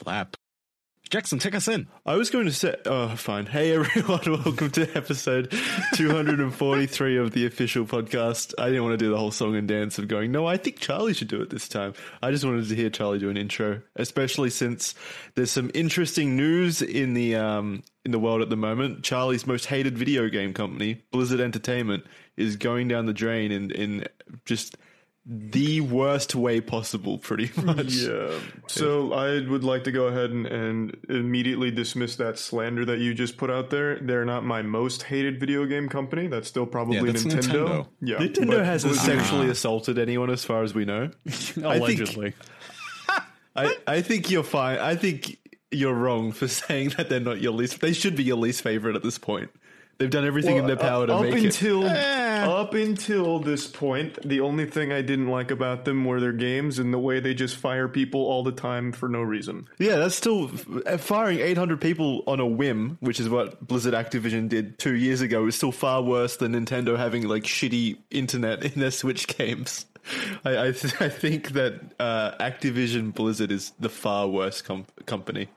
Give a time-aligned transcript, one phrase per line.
[0.00, 0.36] clap.
[1.10, 1.88] Jackson, take us in.
[2.06, 3.44] I was going to say, oh, fine.
[3.44, 4.20] Hey, everyone.
[4.44, 5.52] Welcome to episode
[5.94, 8.54] 243 of the official podcast.
[8.56, 10.78] I didn't want to do the whole song and dance of going, no, I think
[10.78, 11.94] Charlie should do it this time.
[12.22, 14.94] I just wanted to hear Charlie do an intro, especially since
[15.34, 19.02] there's some interesting news in the, um, in the world at the moment.
[19.02, 22.04] Charlie's most hated video game company, Blizzard Entertainment,
[22.38, 24.04] is going down the drain in, in
[24.46, 24.76] just
[25.26, 27.92] the worst way possible, pretty much.
[27.92, 28.30] Yeah.
[28.68, 33.12] So I would like to go ahead and, and immediately dismiss that slander that you
[33.14, 33.98] just put out there.
[34.00, 36.26] They're not my most hated video game company.
[36.26, 37.42] That's still probably Yeah, that's Nintendo.
[37.52, 37.86] Nintendo.
[38.00, 38.16] Yeah.
[38.16, 41.10] Nintendo but hasn't Blizzard- sexually assaulted anyone, as far as we know.
[41.62, 42.32] Allegedly.
[43.56, 44.78] I, I think you're fine.
[44.78, 45.38] I think
[45.70, 47.80] you're wrong for saying that they're not your least.
[47.80, 49.50] They should be your least favorite at this point.
[49.98, 51.44] They've done everything in their power to up make it.
[51.44, 51.92] until Eh.
[52.48, 56.78] Up until this point, the only thing I didn't like about them were their games
[56.78, 59.68] and the way they just fire people all the time for no reason.
[59.78, 60.50] Yeah, that's still
[60.86, 65.20] uh, firing 800 people on a whim, which is what Blizzard Activision did two years
[65.20, 65.46] ago.
[65.46, 69.86] Is still far worse than Nintendo having like shitty internet in their Switch games.
[70.44, 75.48] I I, th- I think that uh, Activision Blizzard is the far worse com- company,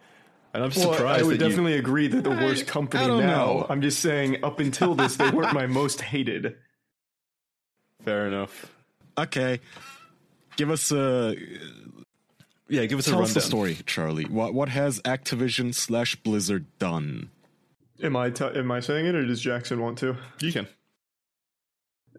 [0.54, 3.08] and I'm Well, surprised I would that you- definitely agree that the worst company I
[3.08, 3.28] don't now.
[3.46, 3.68] know.
[3.70, 6.56] I'm just saying, up until this, they weren't my most hated.
[8.04, 8.72] Fair enough.
[9.18, 9.60] Okay.
[10.58, 11.36] Give us a
[12.68, 14.26] Yeah, give us a tell us the story, Charlie.
[14.26, 17.30] What what has Activision slash Blizzard done?
[18.02, 20.18] Am I t- am I saying it, or does Jackson want to?
[20.40, 20.68] You can.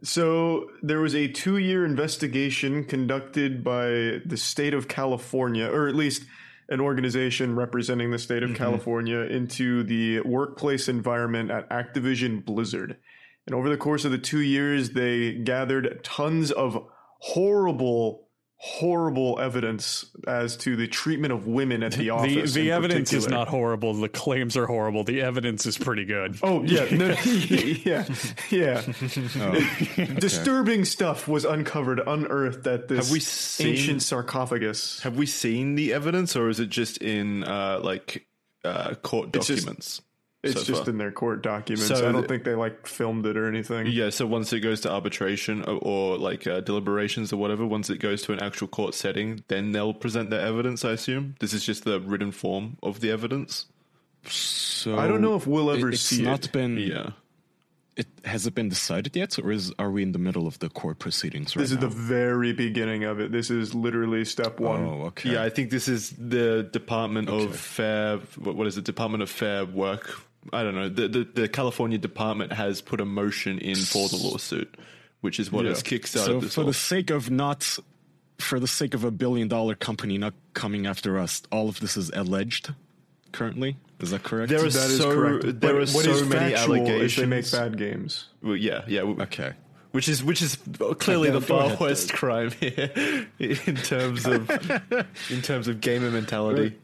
[0.03, 6.25] So there was a two-year investigation conducted by the state of California, or at least
[6.69, 8.57] an organization representing the state of mm-hmm.
[8.57, 12.97] California, into the workplace environment at Activision Blizzard.
[13.47, 16.83] And over the course of the two years, they gathered tons of
[17.19, 22.55] horrible, horrible evidence as to the treatment of women at the The, office.
[22.55, 23.92] the in evidence is not horrible.
[23.92, 25.05] The claims are horrible.
[25.05, 26.39] The evidence is pretty good.
[26.42, 28.07] Oh yeah, no, yeah,
[28.51, 28.83] yeah.
[29.36, 35.01] Oh, Disturbing stuff was uncovered, unearthed at this Have we seen- ancient sarcophagus.
[35.01, 38.27] Have we seen the evidence, or is it just in uh, like
[38.64, 40.01] uh, court It's just- documents?
[40.45, 40.91] It's so just far?
[40.91, 41.87] in their court documents.
[41.87, 43.87] So I don't the- think they like filmed it or anything.
[43.87, 47.91] Yeah, so once it goes to arbitration or, or like uh, deliberations or whatever, once
[47.91, 50.85] it goes to an actual court setting, then they'll present their evidence.
[50.85, 53.67] I assume this is just the written form of the evidence.
[54.27, 56.53] So I don't know if we'll ever it- it's see not it.
[56.53, 57.11] been Yeah,
[57.97, 60.69] it has it been decided yet, or is are we in the middle of the
[60.71, 61.83] court proceedings right This is now?
[61.89, 63.33] the very beginning of it.
[63.33, 64.83] This is literally step one.
[64.85, 65.33] oh, okay.
[65.35, 65.43] yeah.
[65.43, 68.17] I think this is the Department of Fair.
[68.39, 68.85] What, what is it?
[68.85, 70.21] Department of Fair Work.
[70.53, 70.89] I don't know.
[70.89, 74.77] The, the the California department has put a motion in for the lawsuit,
[75.21, 75.71] which is what Yeah.
[75.71, 76.55] has kickstarted so this.
[76.55, 77.79] for whole- the sake of not
[78.39, 81.97] for the sake of a billion dollar company not coming after us, all of this
[81.97, 82.75] is alleged
[83.33, 83.77] currently.
[84.01, 84.51] Is that correct?
[84.51, 85.61] There are That is so correct.
[85.61, 87.17] there What- are what so is many factual is allegations.
[87.17, 88.25] they make bad games.
[88.43, 89.01] Well, yeah, yeah.
[89.01, 89.53] w- okay.
[89.93, 90.59] which is which is
[90.99, 92.17] clearly Okay, the far ahead, worst Dave.
[92.19, 92.91] crime here
[93.39, 94.51] in terms of
[95.31, 96.75] in terms of gamer mentality.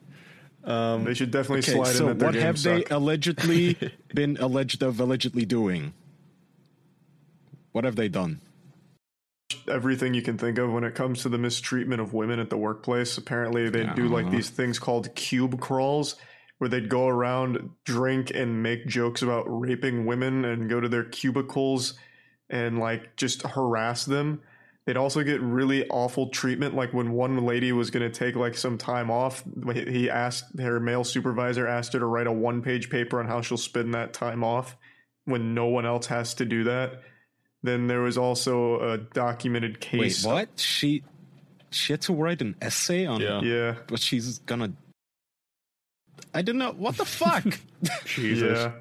[0.65, 3.78] Um, they should definitely Okay, slide so in their what have games they allegedly
[4.15, 5.94] been alleged of allegedly doing?
[7.72, 8.41] What have they done?
[9.69, 12.56] everything you can think of when it comes to the mistreatment of women at the
[12.56, 13.16] workplace.
[13.19, 16.16] Apparently, they do like these things called cube crawls,
[16.59, 21.04] where they'd go around, drink, and make jokes about raping women and go to their
[21.04, 21.94] cubicles
[22.48, 24.42] and like just harass them.
[24.90, 26.74] They'd also get really awful treatment.
[26.74, 30.80] Like when one lady was going to take like some time off, he asked her
[30.80, 34.12] male supervisor asked her to write a one page paper on how she'll spend that
[34.12, 34.76] time off
[35.26, 37.02] when no one else has to do that.
[37.62, 40.24] Then there was also a documented Wait, case.
[40.24, 40.48] what?
[40.56, 41.04] She
[41.70, 43.42] she had to write an essay on Yeah.
[43.42, 43.74] Yeah.
[43.90, 44.72] what she's gonna.
[46.34, 47.44] I don't know what the fuck.
[48.06, 48.58] Jesus.
[48.58, 48.72] Yeah.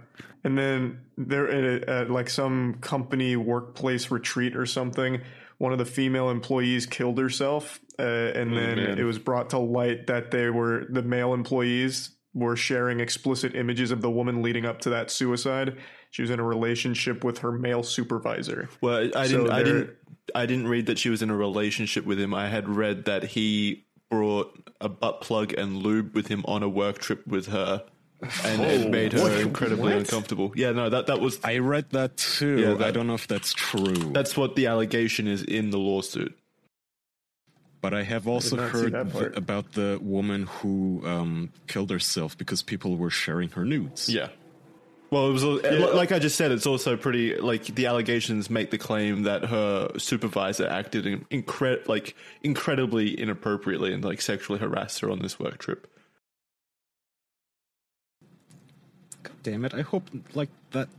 [0.44, 5.22] And then they're at, a, at like some company workplace retreat or something.
[5.60, 8.98] One of the female employees killed herself, uh, and then man.
[8.98, 13.92] it was brought to light that they were the male employees were sharing explicit images
[13.92, 15.78] of the woman leading up to that suicide.
[16.12, 18.70] She was in a relationship with her male supervisor.
[18.82, 19.52] Well, I So didn't.
[19.52, 19.90] I didn't.
[20.36, 22.34] I didn't read that she was in a relationship with him.
[22.34, 26.70] I had read that he brought a butt plug and lube with him on a
[26.70, 27.84] work trip with her,
[28.44, 29.32] and it made her what?
[29.40, 30.00] incredibly What?
[30.00, 30.52] uncomfortable.
[30.56, 32.58] Yeah, no, that that was I read that too.
[32.60, 33.94] Yeah, that- I don't know if that's true.
[34.14, 36.36] that's what the allegation is in the lawsuit.
[37.82, 42.38] but I have also not see heard th- about the woman who um, killed herself
[42.38, 44.10] because people were sharing her nudes.
[44.10, 44.28] Yeah.
[45.12, 46.52] Well, it was al- like I just said.
[46.52, 51.88] It's also pretty like the allegations make the claim that her supervisor acted in, incre-
[51.88, 55.88] like incredibly inappropriately and like sexually harassed her on this work trip.
[59.44, 59.74] Damn it!
[59.74, 60.90] I hope like that.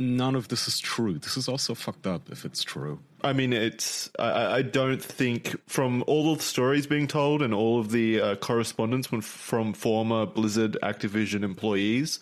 [0.00, 1.18] None of this is true.
[1.18, 3.00] This is also fucked up if it's true.
[3.24, 4.08] I mean, it's.
[4.18, 8.20] I, I don't think from all of the stories being told and all of the
[8.20, 12.20] uh, correspondence when, from former Blizzard Activision employees,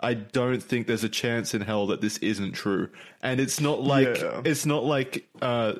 [0.00, 2.88] I don't think there's a chance in hell that this isn't true.
[3.22, 4.40] And it's not like Yeah.
[4.44, 5.74] it's not like uh,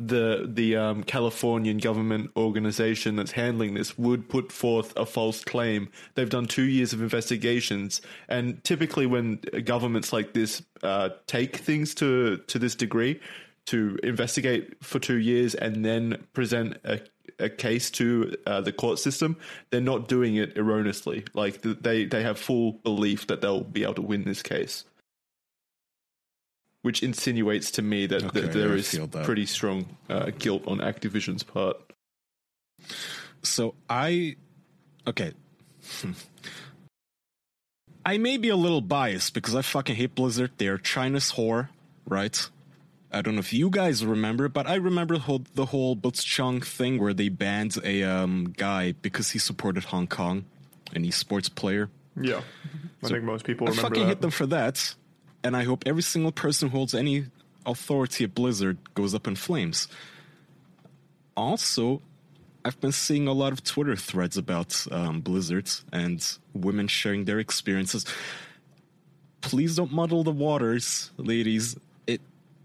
[0.00, 5.90] the the um, Californian government organization that's handling this would put forth a false claim.
[6.14, 11.94] They've done two years of investigations, and typically when governments like this uh, take things
[11.96, 13.20] to to this degree
[13.66, 17.00] to investigate for two years and then present a,
[17.38, 19.36] a case to uh, the court system,
[19.70, 21.24] they're not doing it erroneously.
[21.34, 24.84] Like they they have full belief that they'll be able to win this case,
[26.82, 29.24] which insinuates to me that, Okay, that there I is feel that.
[29.24, 31.76] pretty strong uh, guilt on Activision's part.
[33.42, 34.36] So I,
[35.06, 35.32] okay.
[38.04, 40.52] I may be a little biased because I fucking hate Blizzard.
[40.56, 41.68] They're China's whore,
[42.06, 42.48] right?
[43.12, 46.64] I don't know if you guys remember, but I remember the whole, the whole Blitzchung
[46.64, 50.44] thing where they banned a um, guy because he supported Hong Kong,
[50.94, 51.90] an esports player.
[52.20, 52.40] Yeah,
[53.02, 54.08] I think most people I remember fucking that.
[54.08, 54.94] hate them for that,
[55.42, 57.26] and I hope every single person who holds any
[57.66, 59.88] authority at Blizzard goes up in flames.
[61.36, 62.02] Also,
[62.64, 66.22] I've been seeing a lot of Twitter threads about um, Blizzard and
[66.52, 68.04] women sharing their experiences.
[69.40, 71.76] Please don't muddle the waters, ladies.
[72.06, 72.20] It,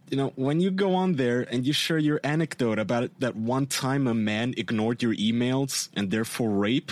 [0.10, 3.36] you know, when you go on there and you share your anecdote about it, that
[3.36, 6.92] one time a man ignored your emails and therefore rape,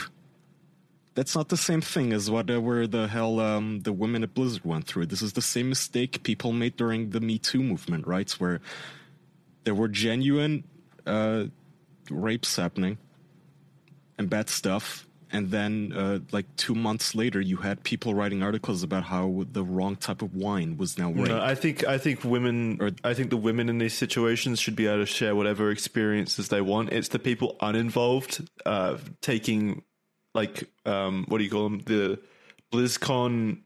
[1.16, 4.88] that's not the same thing as whatever the hell um, the women at Blizzard went
[4.88, 5.06] through.
[5.08, 8.30] This is the same mistake people made during the Me Too movement, right?
[8.34, 8.62] Where
[9.64, 10.64] there were genuine
[11.06, 11.46] uh,
[12.10, 12.98] rapes happening
[14.18, 15.08] and bad stuff.
[15.32, 19.64] And then, uh, like two months later, you had people writing articles about how the
[19.64, 21.30] wrong type of wine was now rape.
[21.30, 24.76] No, I think I think women Or- I think the women in these situations should
[24.76, 26.94] be able to share whatever experiences they want.
[26.94, 29.82] It's the people uninvolved uh, taking
[30.34, 32.20] like um, what do you call them the
[32.72, 33.60] BlizzCon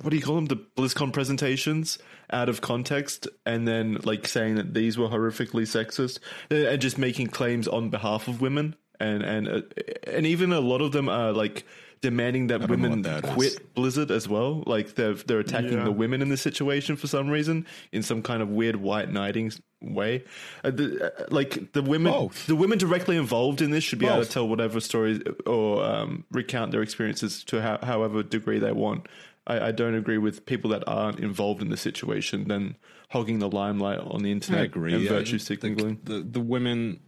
[0.00, 1.98] what do you call them the BlizzCon presentations
[2.30, 6.18] out of context and then like saying that these were horrifically sexist
[6.50, 9.60] uh, and just making claims on behalf of women and and uh,
[10.06, 11.64] and even a lot of them are like
[12.08, 13.30] demanding that women that is.
[13.32, 14.62] quit Blizzard as well.
[14.66, 15.84] Like they're they're attacking Yeah.
[15.84, 19.52] the women in this situation for some reason in some kind of weird white knighting
[19.80, 20.22] way.
[20.62, 22.46] Uh, the, uh, like the women, Both.
[22.46, 26.24] the women directly involved in this should be able to tell whatever stories or um,
[26.30, 29.06] recount their experiences to ho- however degree they want.
[29.46, 32.76] I, I don't agree with people that aren't involved in the situation then
[33.10, 34.94] hogging the limelight on the internet I agree.
[34.94, 36.00] and virtue signaling.
[36.04, 37.00] The the women,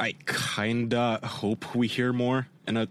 [0.00, 2.88] I kinda hope we hear more, and a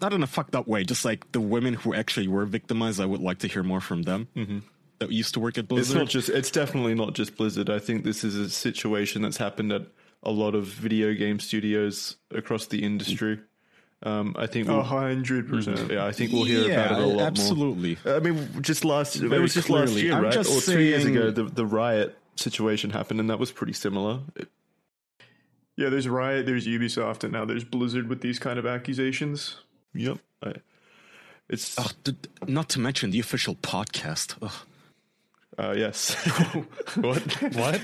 [0.00, 0.84] not in a fucked up way.
[0.84, 4.02] Just like the women who actually were victimized, I would like to hear more from
[4.02, 4.28] them.
[4.36, 4.58] Mm-hmm.
[4.98, 6.02] That used to work at Blizzard.
[6.02, 6.24] It's Blizzard.
[6.24, 6.28] not just.
[6.28, 7.70] It's definitely not just Blizzard.
[7.70, 9.82] I think this is a situation that's happened at
[10.22, 13.40] a lot of video game studios across the industry.
[14.02, 14.68] Um, I think.
[14.68, 15.90] A We'll, hundred percent.
[15.90, 17.98] yeah, I think we'll hear yeah, about it a lot absolutely.
[18.04, 18.14] more.
[18.16, 18.30] Absolutely.
[18.30, 19.16] I mean, just last.
[19.16, 20.32] it was just last year, I'm right?
[20.32, 24.20] just or two years ago, the the riot situation happened, and that was pretty similar.
[24.36, 24.48] It-
[25.76, 29.56] Yeah, there's Riot, there's Ubisoft, and now there's Blizzard with these kind of accusations.
[29.94, 30.18] Yep.
[30.42, 30.54] I,
[31.48, 32.16] it's Ugh, th-
[32.46, 34.36] not to mention the official podcast.
[34.42, 34.52] Ugh.
[35.58, 36.14] uh, yes.
[36.96, 37.22] What?
[37.54, 37.80] What?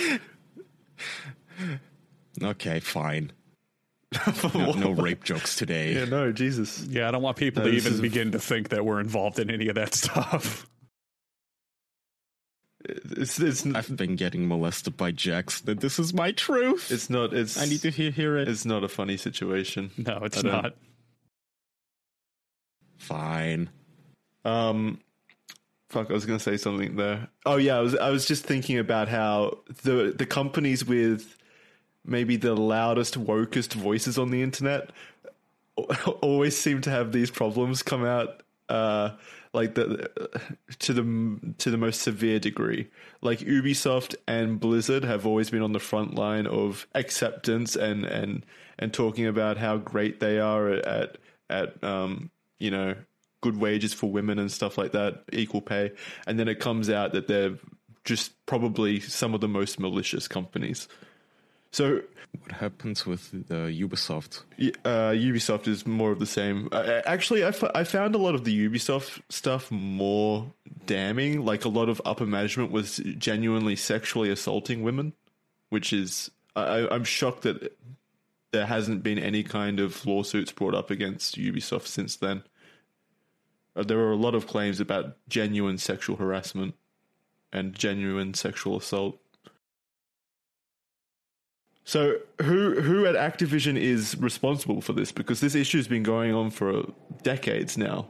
[2.42, 3.32] Okay, fine.
[4.54, 5.94] No, no rape jokes today.
[5.94, 6.04] yeah.
[6.04, 6.32] No.
[6.32, 6.82] Jesus.
[6.84, 8.98] Yeah, I don't want people No, to even is a- begin to think that we're
[9.00, 10.66] involved in any of that stuff.
[12.84, 15.60] It's it's I've been getting molested by Jax.
[15.60, 16.90] That this is my truth.
[16.90, 17.32] it's not.
[17.34, 17.60] It's.
[17.60, 18.48] I need to hear, hear it.
[18.48, 19.90] It's not a funny situation.
[19.98, 20.74] No, it's I don't- not.
[22.98, 23.70] Fine.
[24.44, 25.00] Um,
[25.88, 27.28] fuck, I was going to say something there.
[27.46, 31.36] Oh yeah, I was I was just thinking about how the the companies with
[32.04, 34.90] maybe the loudest, wokest voices on the internet
[36.22, 38.42] always seem to have these problems come out.
[38.68, 39.10] Uh,
[39.52, 40.10] like the
[40.78, 42.88] to the to the most severe degree.
[43.20, 48.46] Like Ubisoft and Blizzard have always been on the front line of acceptance and and
[48.78, 52.94] and talking about how great they are at at um you know
[53.40, 55.92] good wages for women and stuff like that, equal pay,
[56.26, 57.56] and then it comes out that they're
[58.04, 60.88] just probably some of the most malicious companies.
[61.72, 62.02] So
[62.40, 64.42] What happens with the Ubisoft?
[64.84, 66.68] Uh, Ubisoft is more of the same.
[66.72, 70.52] Uh, actually, I, f- I found a lot of the Ubisoft stuff more
[70.86, 71.44] damning.
[71.44, 75.12] Like a lot of upper management was genuinely sexually assaulting women,
[75.68, 77.76] which is I, I- I'm shocked that
[78.52, 82.42] there hasn't been any kind of lawsuits brought up against Ubisoft since then.
[83.76, 86.74] Uh, there are a lot of claims about genuine sexual harassment
[87.52, 89.19] and genuine sexual assault.
[91.84, 95.12] So, who who at Activision is responsible for this?
[95.12, 96.84] Because this issue's been going on for
[97.22, 98.06] decades now,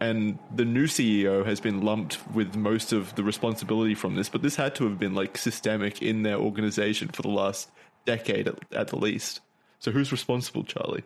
[0.00, 4.28] and the new CEO has been lumped with most of the responsibility from this.
[4.28, 7.70] But this had to have been like systemic in their organization for the last
[8.04, 9.40] decade at, at the least.
[9.78, 11.04] So, who's responsible, Charlie?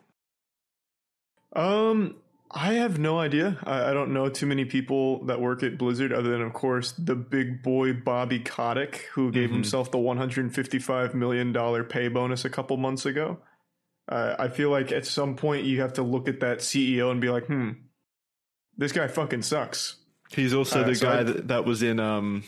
[1.55, 2.17] Um,
[2.51, 3.59] I have no idea.
[3.65, 6.93] I, I don't know too many people that work at Blizzard, other than, of course,
[6.93, 12.77] the big boy Bobby Kotick, who gave himself the $155 million pay bonus a couple
[12.79, 13.39] months ago.
[14.11, 17.21] Uh, I feel like at some point you have to look at that CEO and
[17.21, 17.73] be like, hmm,
[18.79, 19.97] this guy fucking sucks.
[20.31, 22.45] He's also Uh, the so guy I- that, that was in um,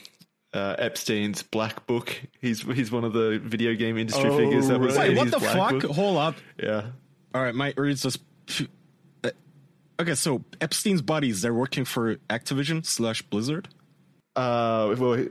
[0.54, 2.18] uh, Epstein's Black Book.
[2.40, 5.10] He's he's one of the video game industry Oh, figures that was right.
[5.10, 5.82] in Wait, what his the Black fuck?
[5.82, 5.90] Book.
[5.90, 6.36] Hold up.
[6.62, 6.86] Yeah.
[7.34, 8.20] All right, my ears just.
[10.00, 13.68] Okay, so Epstein's buddies, they're working for Activision slash Blizzard.
[14.34, 15.26] Uh, well,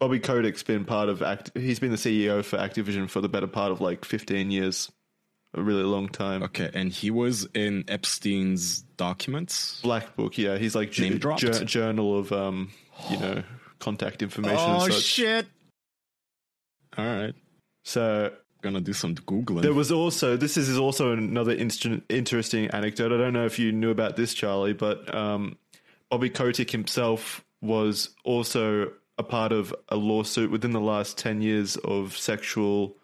[0.00, 1.52] Bobby Kotick's been part of Act.
[1.54, 4.90] He's been the CEO for Activision for the better part of like fifteen years,
[5.54, 6.42] a really long time.
[6.42, 9.80] Okay, and he was in Epstein's documents.
[9.82, 11.40] Black Book, yeah, he's like Name ju- dropped?
[11.42, 12.72] jour- journal of um,
[13.10, 13.44] you know,
[13.78, 15.46] contact information Oh shit!
[16.96, 17.34] All right,
[17.84, 19.62] So gonna do some googling.
[19.62, 23.12] There was also this is also another inst- interesting anecdote.
[23.12, 25.56] I don't know if you knew about this, Charlie, but um,
[26.10, 31.76] Bobby Kotick himself was also a part of a lawsuit within the last ten years
[31.76, 32.96] of sexual.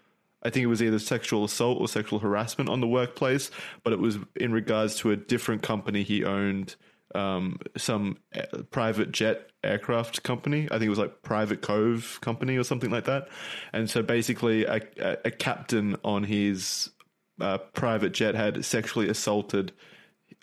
[0.42, 3.50] I think it was either sexual assault or sexual harassment on the workplace,
[3.82, 6.76] but it was in regards to a different company he owned,
[7.14, 10.66] um, some uh, private jet aircraft company.
[10.71, 13.28] I think it was like Private Cove Company or something like that.
[13.73, 14.80] And so basically, a,
[15.25, 16.90] a, captain on his
[17.40, 19.73] uh, private jet had sexually assaulted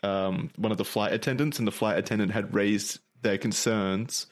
[0.04, 4.28] um, one of the flight attendants, and the flight attendant had raised their concerns,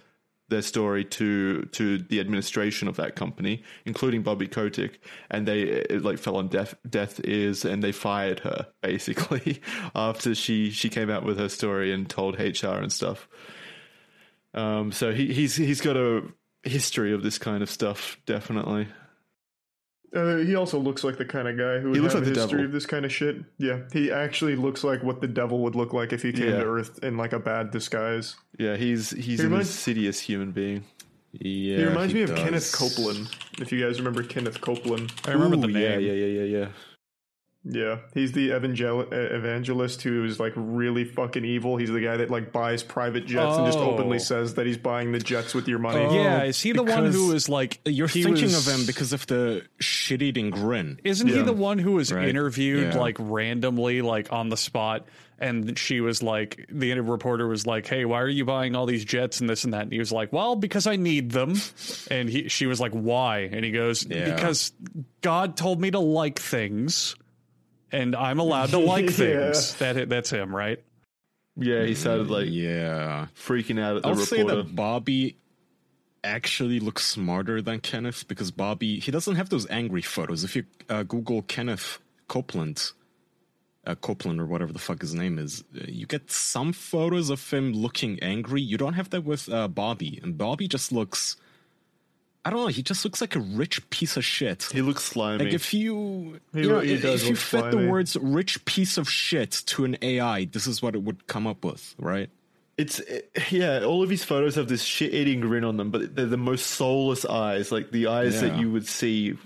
[0.50, 6.04] their story to to the administration of that company, including Bobby Kotick, and they it,
[6.04, 9.62] like fell on deaf deaf ears, and they fired her basically
[9.96, 13.28] after she she came out with her story and told HR and stuff.
[14.54, 16.24] Um, so he he's he's got a
[16.64, 18.88] history of this kind of stuff, definitely.
[20.16, 22.32] Uh, he also looks like the kind of guy who would He looks have like
[22.32, 22.66] a the history devil.
[22.66, 23.38] of this kind of shit.
[23.60, 26.60] Yeah, he actually looks like what the devil would look like if he came Yeah.
[26.64, 28.36] to Earth in like a bad disguise.
[28.58, 30.84] Yeah, he's he's He an reminds- insidious human being.
[31.34, 32.34] yeah, he reminds me of.
[32.36, 33.30] Kenneth Copeland.
[33.60, 36.02] If you guys remember Kenneth Copeland, I remember the name.
[36.02, 36.68] Yeah, yeah, yeah, yeah, yeah.
[37.64, 41.78] Yeah, he's the evangel- evangelist who is like really fucking evil.
[41.78, 43.92] He's the guy that like buys private jets and just Oh.
[43.92, 46.06] openly says that he's buying the jets with your money.
[46.06, 48.86] Oh, yeah, oh, is he the one who is like You're thinking was- of him
[48.86, 51.00] because of the shit-eating grin.
[51.04, 52.28] Isn't he the one who was Right.
[52.30, 53.00] interviewed Yeah.
[53.00, 55.06] like randomly, like on the spot?
[55.42, 59.06] And she was like, the reporter was like, "Hey, why are you buying all these
[59.06, 61.56] jets and this and that?" And he was like, "Well, because I need them."
[62.12, 64.36] And he, she was like, "Why?" And he goes, Yeah.
[64.36, 64.74] "Because
[65.22, 67.16] God told me to like things,
[67.92, 69.12] and I'm allowed to like Yeah.
[69.12, 70.82] things." That that's him, right?
[71.56, 75.36] Yeah, he sounded like yeah, freaking out at the I'll say that Bobby
[76.24, 80.44] actually looks smarter than Kenneth because Bobby he doesn't have those angry photos.
[80.44, 82.92] If you uh, Google Kenneth Copeland,
[83.86, 87.50] uh, Copeland or whatever the fuck his name is, uh, you get some photos of
[87.52, 88.62] him looking angry.
[88.62, 91.36] You don't have that with uh, Bobby, and Bobby just looks.
[92.50, 92.68] I don't know.
[92.68, 94.64] He just looks like a rich piece of shit.
[94.72, 95.46] He looks slimy.
[95.46, 97.84] Like if you, He you know, he if, if you look fed slimy.
[97.84, 101.46] the words "rich piece of shit" to an AI, this is what it would come
[101.46, 102.32] up with, right?
[102.76, 106.26] it's it- yeah, all of his photos have this shit-eating grin on them, but they're
[106.26, 109.38] the most soulless eyes, like the eyes that you would see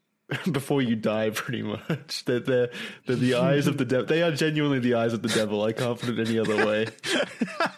[0.50, 1.30] before you die.
[1.30, 2.70] Pretty much, they're they're,
[3.06, 4.06] they're the eyes of the devil.
[4.06, 5.62] They are genuinely the eyes of the devil.
[5.62, 6.86] I can't put it any other way.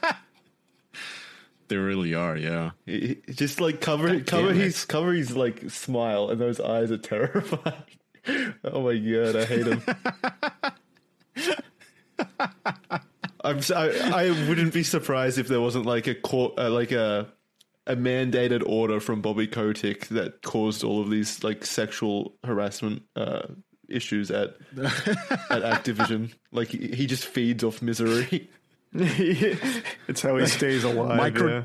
[1.70, 2.72] They really are, yeah.
[2.84, 4.64] He- he- Just like cover cover damn it.
[4.64, 7.82] his cover his like smile, and those eyes are terrifying.
[8.64, 9.82] oh my god, I hate him.
[13.42, 13.88] I'm s- I,
[14.26, 17.32] I wouldn't be surprised if there wasn't like a court uh, like a
[17.86, 23.42] a mandated order from Bobby Kotick that caused all of these like sexual harassment uh,
[23.88, 26.32] issues at at Activision.
[26.52, 28.50] Like he, he just feeds off misery.
[28.94, 31.16] it's how he stays alive.
[31.16, 31.64] Micro- yeah.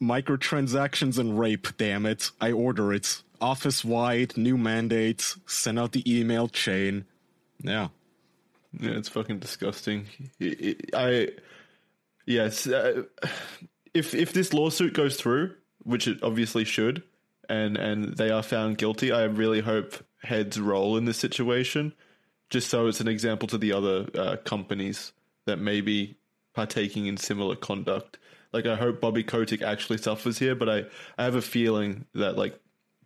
[0.00, 2.30] Microtransactions and rape, damn it.
[2.40, 3.22] I order it.
[3.40, 7.04] Office wide, new mandates, send out the email chain.
[7.60, 7.88] Yeah.
[8.78, 10.06] Yeah, it's fucking disgusting.
[10.40, 11.28] I, I
[12.24, 13.02] yes, uh,
[13.92, 17.02] if if this lawsuit goes through, which it obviously should,
[17.48, 21.92] and and they are found guilty, I really hope heads roll in this situation
[22.52, 25.12] just so it's an example to the other uh, companies
[25.46, 26.16] that may be
[26.54, 28.18] partaking in similar conduct.
[28.52, 30.84] Like I hope Bobby Kotick actually suffers here, but I,
[31.16, 32.58] I have a feeling that like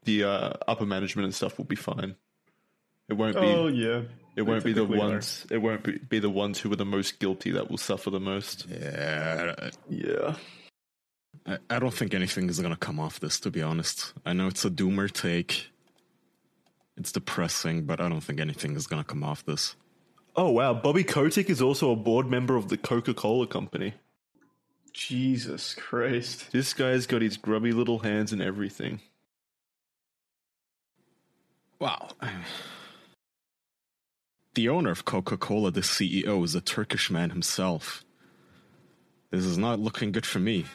[0.05, 2.17] the uh, upper management and stuff will be fine.
[3.09, 3.41] It won't be.
[3.41, 4.03] Oh yeah.
[4.35, 5.11] it won't be the typically are.
[5.11, 5.47] ones.
[5.51, 8.21] It won't be, be the ones who are the most guilty that will suffer the
[8.21, 8.67] most.
[8.69, 10.37] Yeah, Yeah.
[11.47, 13.39] I, I don't think anything is gonna come off this.
[13.41, 15.69] To be honest, I know it's a doomer take.
[16.97, 19.77] It's depressing, but I don't think anything is gonna come off this.
[20.37, 23.95] Oh wow, Bobby Kotick is also a board member of the Coca Cola Company.
[24.93, 26.53] Jesus Christ.
[26.53, 29.01] This guy's got his grubby little hands and everything.
[31.81, 32.09] Wow.
[34.55, 38.05] The owner of Coca Cola, the CEO, is a Turkish man himself.
[39.31, 40.67] This is not looking good for me.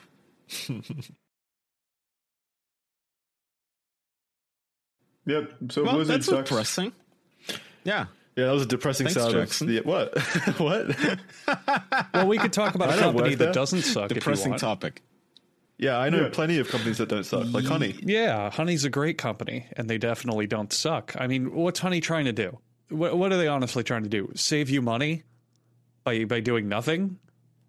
[5.25, 5.53] Yep.
[5.71, 6.49] So Well, Blizzard that's sucks.
[6.49, 6.93] depressing.
[7.83, 8.07] Yeah.
[8.35, 9.33] Yeah, that was a depressing Thanks, sound.
[9.33, 9.69] Jackson.
[9.69, 10.17] yeah, what?
[10.57, 10.95] what?
[12.13, 14.05] Well, we could talk about a I don't company that doesn't suck.
[14.05, 14.61] if you Depressing want.
[14.61, 15.01] topic.
[15.77, 16.29] yeah, I know Yeah.
[16.31, 17.95] plenty of companies that don't suck, like Honey.
[18.01, 21.13] Yeah, Honey's a great company, and they definitely don't suck.
[21.19, 22.59] I mean, what's Honey trying to do?
[22.89, 24.31] What, what are they honestly trying to do?
[24.35, 25.23] Save you money
[26.03, 27.19] by by doing nothing?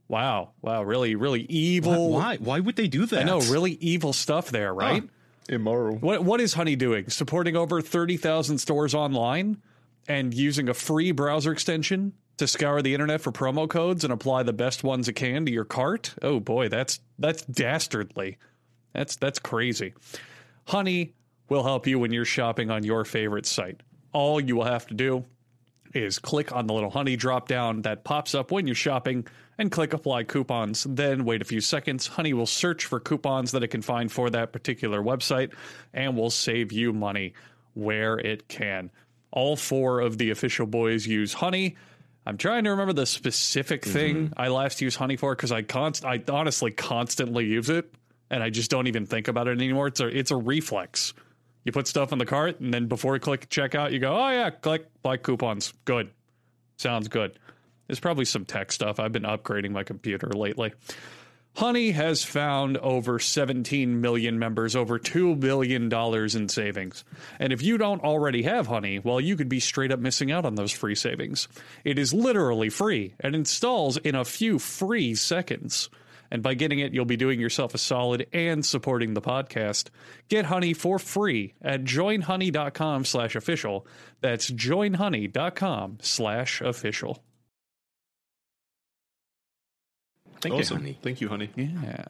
[0.08, 2.10] Wow, wow, really, really evil.
[2.10, 2.36] Why?
[2.36, 3.20] Why would they do that?
[3.20, 5.02] I know, really evil stuff there, right?
[5.48, 5.96] Immoral.
[5.96, 7.08] What what is Honey doing?
[7.08, 9.60] Supporting over thirty thousand stores online
[10.08, 14.42] and using a free browser extension to scour the internet for promo codes and apply
[14.42, 16.14] the best ones it can to your cart?
[16.22, 18.38] Oh boy, that's that's dastardly.
[18.92, 19.94] That's that's crazy.
[20.66, 21.14] Honey
[21.48, 23.80] will help you when you're shopping on your favorite site.
[24.12, 25.24] All you will have to do
[25.94, 29.26] is click on the little honey drop down that pops up when you're shopping
[29.58, 30.86] and click apply coupons.
[30.88, 32.06] Then wait a few seconds.
[32.06, 35.52] Honey will search for coupons that it can find for that particular website
[35.92, 37.34] and will save you money
[37.74, 38.90] where it can.
[39.32, 41.76] All four of the official boys use honey.
[42.24, 43.92] I'm trying to remember the specific mm-hmm.
[43.92, 47.92] thing I last used honey for because I const I honestly constantly use it
[48.32, 49.88] and I just don't even think about it anymore.
[49.88, 51.14] It's a it's a reflex.
[51.64, 54.30] You put stuff in the cart, and then before you click checkout, you go, "Oh
[54.30, 56.10] yeah, click buy coupons." Good,
[56.76, 57.38] sounds good.
[57.86, 58.98] There's probably some tech stuff.
[58.98, 60.72] I've been upgrading my computer lately.
[61.54, 67.04] Honey has found over 17 million members, over $2 billion in savings.
[67.38, 70.46] And if you don't already have Honey, well, you could be straight up missing out
[70.46, 71.48] on those free savings.
[71.84, 75.90] It is literally free and installs in a few free seconds.
[76.30, 79.90] And by getting it, you'll be doing yourself a solid and supporting the podcast.
[80.30, 83.86] Get Honey for free at joinhoney.com slash official.
[84.22, 87.22] That's joinhoney.com slash official.
[90.42, 90.78] Thank awesome.
[90.78, 90.98] you, honey.
[91.02, 91.50] Thank you, Honey.
[91.56, 92.04] Yeah.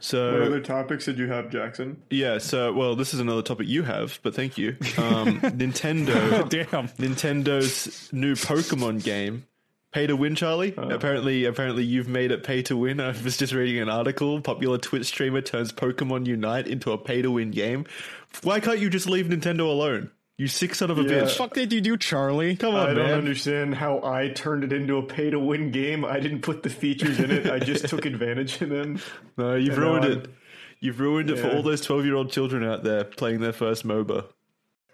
[0.00, 2.02] So What other topics did you have, Jackson?
[2.08, 4.76] Yeah, so well, this is another topic you have, but thank you.
[4.96, 6.88] Um, Nintendo, Damn.
[6.88, 9.44] Nintendo's new Pokemon game,
[9.92, 10.36] pay to win.
[10.36, 12.98] Charlie, apparently, apparently you've made it pay to win.
[12.98, 14.40] I was just reading an article.
[14.40, 17.84] Popular Twitch streamer turns Pokemon Unite into a pay to win game.
[18.42, 20.10] Why can't you just leave Nintendo alone?
[20.38, 21.08] You sick son of a Yeah.
[21.08, 21.36] What the bitch!
[21.36, 22.56] fuck did you do, Charlie?
[22.56, 26.04] Come on, I don't understand how I turned it into a pay to win game.
[26.04, 27.46] I didn't put the features in it.
[27.50, 28.98] I just took advantage of them.
[29.36, 30.30] No, you've And ruined it.
[30.80, 34.24] You've ruined it for all those twelve-year-old children out there playing their first MOBA.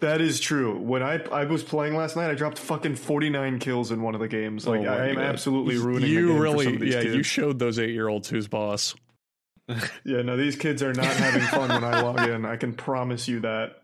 [0.01, 0.77] That is true.
[0.79, 4.21] When I I was playing last night, I dropped fucking 49 kills in one of
[4.21, 4.67] the games.
[4.67, 5.25] Like oh my I am God.
[5.25, 7.15] absolutely ruining the You game for some really, of these yeah, kids.
[7.17, 8.95] you showed those eight year olds who's boss.
[10.05, 12.45] yeah, no, these kids are not having fun when I log in.
[12.45, 13.83] I can promise you that.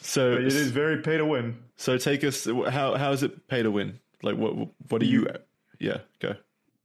[0.00, 1.58] So But it is very pay to win.
[1.76, 2.44] So take us.
[2.44, 4.00] How how is it pay to win?
[4.22, 5.26] Like what what do you?
[5.78, 6.34] Yeah, go.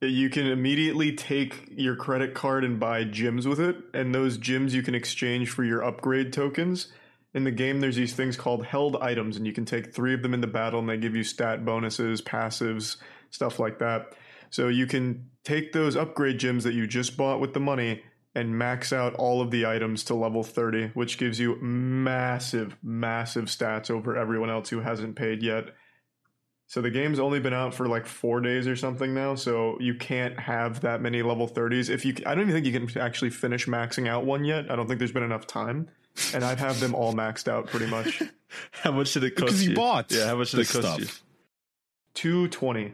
[0.02, 4.76] You can immediately take your credit card and buy gems with it, and those gems
[4.76, 6.88] you can exchange for your upgrade tokens.
[7.34, 10.22] In the game, there's these things called held items, and you can take three of
[10.22, 12.98] them into battle, and they give you stat bonuses, passives,
[13.32, 14.14] stuff like that.
[14.50, 18.04] So you can take those upgrade gems that you just bought with the money
[18.38, 23.46] and max out all of the items to level 30, which gives you massive, massive
[23.46, 25.70] stats over everyone else who hasn't paid yet.
[26.68, 29.96] So the game's only been out for like four days or something now, so you
[29.96, 31.90] can't have that many level 30s.
[31.90, 34.70] If you, I don't even think you can actually finish maxing out one yet.
[34.70, 35.90] I don't think there's been enough time,
[36.36, 38.22] and I'd have them all maxed out pretty much.
[38.72, 41.00] How much did it cost Because you bought Yeah, how much did it cost stuff.
[41.00, 41.08] you?
[42.14, 42.94] Two twenty.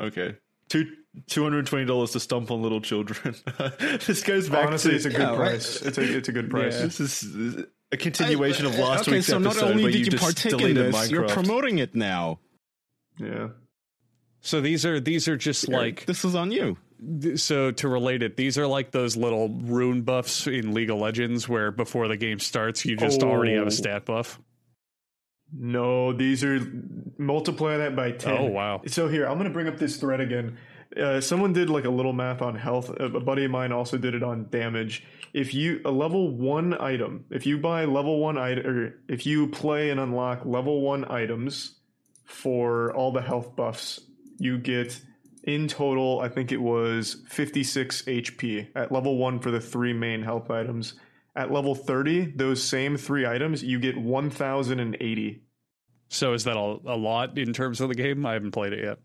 [0.00, 0.34] Okay,
[0.68, 3.34] two two hundred twenty dollars to stomp on little children.
[4.06, 5.36] this goes back Honestly, to it's a good Yeah, right.
[5.50, 5.82] price.
[5.82, 6.78] It's a it's a good price.
[6.80, 10.00] this is this is a continuation of last okay, week's so not only where did
[10.06, 12.38] you just partake in deleted this, you're promoting it now.
[13.18, 13.48] Yeah.
[14.40, 16.76] So these are these are just like this is on you.
[17.20, 20.98] th- so to relate it, these are like those little rune buffs in League of
[20.98, 23.68] Legends where before the game starts, you just already have Oh.
[23.68, 24.40] a stat buff.
[25.52, 26.60] No, these are
[27.18, 28.36] multiply that by 10.
[28.38, 28.82] Oh, wow.
[28.86, 30.56] So here, I'm going to bring up this thread again.
[30.96, 32.90] Uh, someone did like a little math on health.
[32.98, 35.04] A buddy of mine also did it on damage.
[35.32, 39.46] If you a level 1 item, if you buy level 1 item or if you
[39.46, 41.76] play and unlock level 1 items
[42.24, 44.00] for all the health buffs,
[44.38, 45.00] you get
[45.44, 50.22] in total, I think it was 56 HP at level 1 for the three main
[50.22, 50.94] health items.
[51.36, 55.42] At level 30, those same three items, you get 1080.
[56.08, 58.26] So is that a, a lot in terms of the game?
[58.26, 58.98] I haven't played it yet.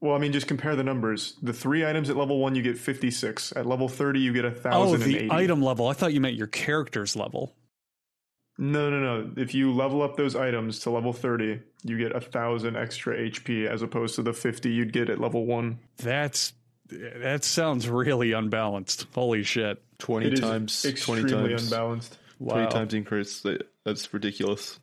[0.00, 1.34] Well, I mean, just compare the numbers.
[1.42, 3.52] The three items at level 1, you get 56.
[3.56, 4.50] At level 30, you get Oh,
[4.90, 5.28] 1080.
[5.28, 5.88] the item level.
[5.88, 7.54] I thought you meant your character's level.
[8.58, 9.30] No, no, no.
[9.36, 13.66] If you level up those items to level 30, you get a 1000 extra HP
[13.66, 15.78] as opposed to the 50 you'd get at level 1.
[15.98, 16.52] That's
[16.90, 19.06] that sounds really unbalanced.
[19.14, 19.82] Holy shit!
[19.98, 22.18] Twenty It is times, twenty extremely times, unbalanced.
[22.42, 23.44] twenty times increase.
[23.84, 24.80] That's ridiculous.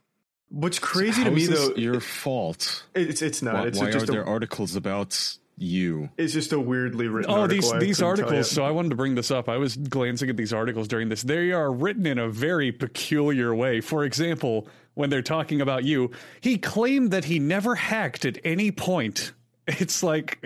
[0.48, 2.84] What's crazy How to me is though, your fault.
[2.94, 3.54] it's it's not.
[3.54, 6.10] Why, it's why are just there a, articles about you?
[6.16, 7.62] it's just a weirdly written Oh, article.
[7.62, 8.50] these I these articles.
[8.50, 9.48] So I wanted to bring this up.
[9.48, 11.22] I was glancing at these articles during this.
[11.22, 13.80] They are written in a very peculiar way.
[13.80, 18.70] For example, when they're talking about you, he claimed that he never hacked at any
[18.70, 19.32] point.
[19.68, 20.38] It's like,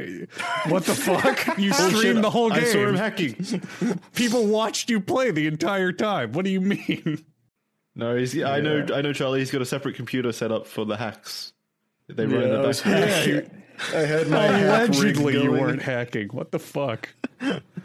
[0.69, 1.59] what the fuck?
[1.59, 2.61] You streamed the whole game.
[2.61, 2.95] I saw him game.
[2.97, 3.99] hacking.
[4.15, 6.33] People watched you play the entire time.
[6.33, 7.23] What do you mean?
[7.95, 8.41] No, he's.
[8.43, 8.87] I know.
[8.95, 9.13] I know.
[9.13, 9.41] Charlie.
[9.41, 11.53] He's got a separate computer set up for the hacks.
[12.09, 12.87] They run in Yeah, the I was
[13.95, 16.29] I had my hack Allegedly, you weren't hacking.
[16.29, 17.09] What the fuck?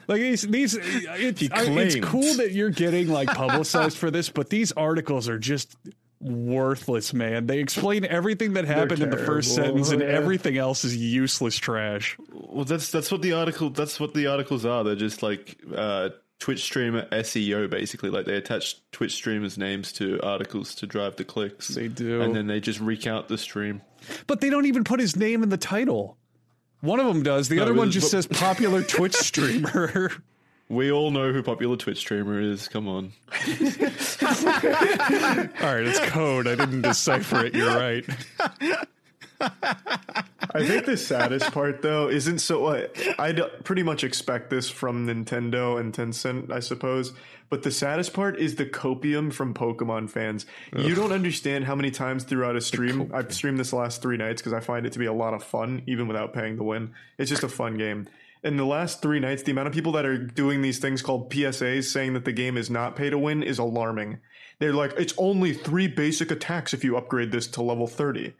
[0.08, 4.50] Like these, these it's, I- it's cool that you're getting like publicized for this, but
[4.50, 5.76] these articles are just
[6.20, 7.48] worthless, man.
[7.48, 10.08] They explain everything that happened in the first sentence, and yeah.
[10.08, 12.18] everything else is useless trash.
[12.32, 13.70] Well, that's that's what the article.
[13.70, 14.84] That's what the articles are.
[14.84, 18.10] They're just like uh, Twitch streamer SEO, basically.
[18.10, 21.70] Like they attach Twitch streamers' names to articles to drive the clicks.
[21.70, 22.22] They do.
[22.22, 23.82] and then they just recount the stream.
[24.28, 26.18] But they don't even put his name in the title.
[26.82, 27.48] One of them does.
[27.50, 30.12] The other one just says popular Twitch streamer.
[30.68, 32.68] We all know who popular Twitch streamer is.
[32.68, 33.14] Come on.
[33.32, 33.38] All
[35.74, 36.48] right, it's code.
[36.48, 37.54] I didn't decipher it.
[37.54, 38.04] You're right.
[40.54, 42.66] I think the saddest part, though, isn't so.
[42.66, 47.14] Uh, I I'd pretty much expect this from Nintendo and Tencent, I suppose.
[47.50, 50.46] But the saddest part is the copium from Pokemon fans.
[50.76, 54.42] You don't understand how many times throughout a stream I've streamed this last three nights
[54.42, 56.94] because I find it to be a lot of fun, even without paying to win.
[57.18, 58.08] It's just a fun game.
[58.44, 61.32] In the last three nights, the amount of people that are doing these things called
[61.32, 64.20] PSAs saying that the game is not pay to win is alarming.
[64.60, 68.34] They're like, it's only three basic attacks if you upgrade this to level 30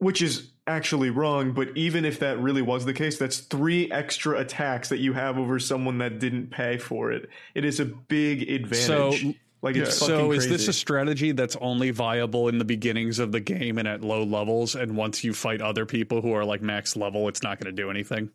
[0.00, 1.52] which is actually wrong.
[1.52, 5.38] But even if that really was the case, that's three extra attacks that you have
[5.38, 7.30] over someone that didn't pay for it.
[7.54, 9.22] It is a big advantage.
[9.22, 13.30] So- like it's So is this a strategy that's only viable in the beginnings of
[13.30, 16.62] the game and at low levels and once you fight other people who are like
[16.62, 18.30] max level it's not going to do anything?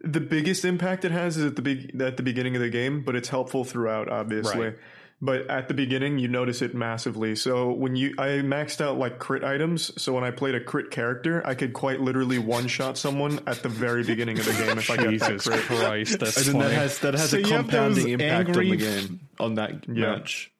[0.00, 3.02] the biggest impact it has is at the big at the beginning of the game,
[3.02, 4.66] but it's helpful throughout, obviously.
[4.66, 4.76] Right.
[5.20, 7.36] But at the beginning, you notice it massively.
[7.36, 9.90] So when you, I maxed out like crit items.
[10.00, 13.62] So when I played a crit character, I could quite literally one shot someone at
[13.62, 15.60] the very beginning of the game if I got that Jesus crit.
[15.60, 18.56] Christ, that's And then that has that has So a you have those compounding impact
[18.56, 20.16] on the game on that Yeah.
[20.16, 20.52] match.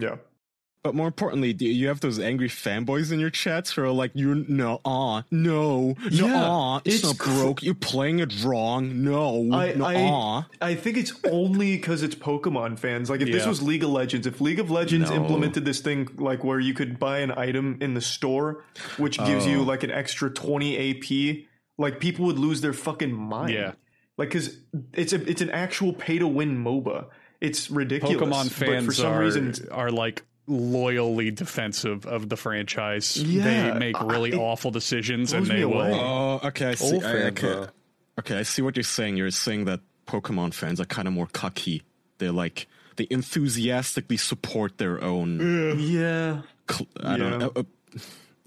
[0.00, 0.16] Yeah.
[0.82, 4.10] But more importantly, do you have those angry fanboys in your chats who are like,
[4.14, 7.62] "You no, ah, no, no, Yeah, ah, it's, it's not cr- broke.
[7.62, 9.04] You're playing it wrong.
[9.04, 13.08] No, I, no, I, ah." I think it's only because it's Pokemon fans.
[13.08, 15.16] Like if this was League of Legends, if League of Legends No.
[15.16, 18.64] implemented this thing like where you could buy an item in the store,
[18.96, 19.50] which gives Oh.
[19.50, 21.46] you like an extra twenty AP,
[21.78, 23.54] like people would lose their fucking mind.
[23.54, 23.72] Yeah.
[24.18, 24.56] like because
[24.94, 27.06] it's a it's an actual pay to win MOBA.
[27.40, 28.16] It's ridiculous.
[28.16, 33.16] Pokemon but fans for some are reason, are like loyally defensive of the franchise.
[33.16, 35.92] Yeah, they make really I- awful decisions and they will away.
[35.94, 36.70] Oh, okay.
[36.70, 37.00] I see.
[37.02, 37.66] I, okay.
[38.18, 39.16] okay, I see what you're saying.
[39.16, 41.82] You're saying that Pokemon fans are kind of more cocky.
[42.18, 45.78] They're like they enthusiastically support their own.
[45.78, 46.42] yeah.
[46.70, 47.38] Cl- I don't Yeah.
[47.38, 47.52] know.
[47.56, 47.62] Uh,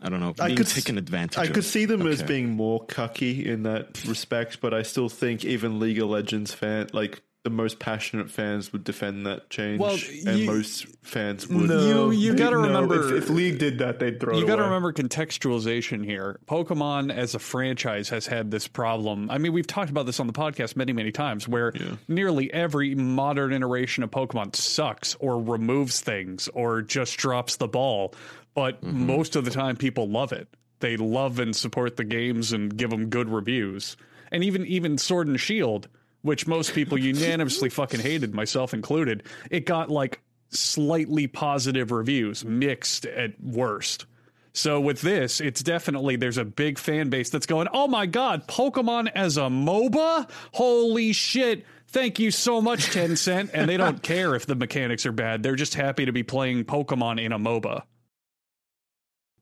[0.01, 0.36] I don't know.
[0.39, 1.38] I could s- taken advantage.
[1.39, 1.53] I of.
[1.53, 5.79] could see them as being more cocky in that respect, but I still think even
[5.79, 10.39] League of Legends fan, like the most passionate fans, would defend that change, Well, and
[10.39, 11.69] you- most fans would.
[11.69, 14.38] No, You- you gotta No, remember- if, if League did that, they'd throw.
[14.38, 16.39] You got to remember contextualization here.
[16.47, 19.29] Pokemon as a franchise has had this problem.
[19.29, 21.73] I mean, we've talked about this on the podcast many, many times where
[22.08, 28.13] nearly every modern iteration of Pokemon sucks or removes things or just drops the ball.
[28.53, 29.05] But mm-hmm.
[29.05, 30.47] most of the time, people love it.
[30.79, 33.95] They love and support the games and give them good reviews.
[34.31, 35.88] and even even Sword and Shield,
[36.25, 43.05] which most people unanimously fucking hated, myself included, it got like slightly positive reviews, mixed
[43.05, 44.07] at worst.
[44.51, 48.47] So with this, it's definitely there's a big fan base that's going, "Oh my god,
[48.47, 50.27] Pokemon as a MOBA?
[50.53, 51.63] Holy shit.
[51.89, 55.43] Thank you so much Tencent." and they don't care if the mechanics are bad.
[55.43, 57.83] They're just happy to be playing Pokemon in a MOBA.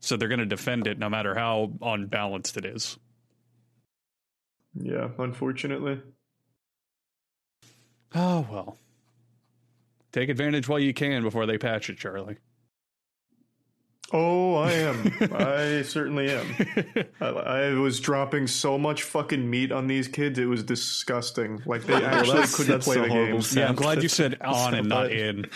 [0.02, 2.98] So they're going to defend it no matter how unbalanced it is.
[4.76, 6.02] Yeah, unfortunately.
[8.15, 8.78] Oh, well.
[10.12, 12.38] Take advantage while you can before they patch it, Charlie.
[14.12, 15.12] Oh, I am.
[15.34, 16.56] I certainly am.
[17.19, 21.63] I, I was dropping so much fucking meat on these kids; it was disgusting.
[21.65, 23.58] Like they actually that's- couldn't that's play the horrible game.
[23.58, 25.49] Yeah, I'm glad you said on and not in.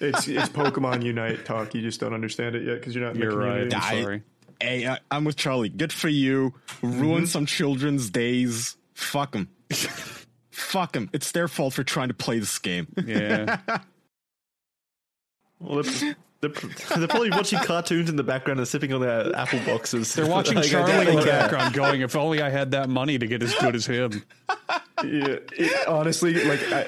[0.00, 1.74] It's it's Pokemon Unite talk.
[1.74, 3.74] You just don't understand it yet because you're not in You're the community.
[3.74, 3.84] right.
[3.84, 4.22] I'm I- sorry.
[4.60, 5.68] Hey, I, I'm with Charlie.
[5.68, 6.54] Good for you.
[6.82, 7.24] Ruin mm-hmm.
[7.26, 8.76] some children's days.
[8.94, 9.48] Fuck them.
[10.50, 11.08] Fuck them.
[11.12, 12.88] It's their fault for trying to play this game.
[13.04, 13.58] Yeah.
[15.60, 16.50] Well, they're, they're,
[16.96, 20.14] they're probably watching cartoons in the background and sipping on their apple boxes.
[20.14, 21.40] They're watching Like, Charlie in they the care.
[21.40, 24.22] background going, if only I had that money to get as good as him.
[25.04, 26.86] Yeah, it- honestly, like I,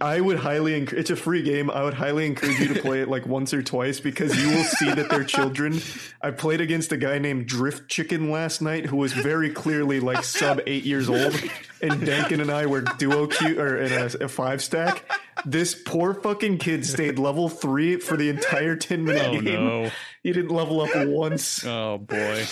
[0.00, 1.00] I would highly encourage.
[1.00, 1.70] It's a free game.
[1.70, 4.64] I would highly encourage you to play it like once or twice because you will
[4.64, 5.80] see that they're children.
[6.22, 10.24] I played against a guy named Drift Chicken last night who was very clearly like
[10.24, 11.34] sub eight years old,
[11.82, 15.04] and Dankin and I were duo Q or in a, a five stack.
[15.44, 19.64] This poor fucking kid stayed level three for the entire ten minute Oh, game.
[19.66, 19.90] no.
[20.22, 21.64] He didn't level up once.
[21.64, 22.44] Oh, boy.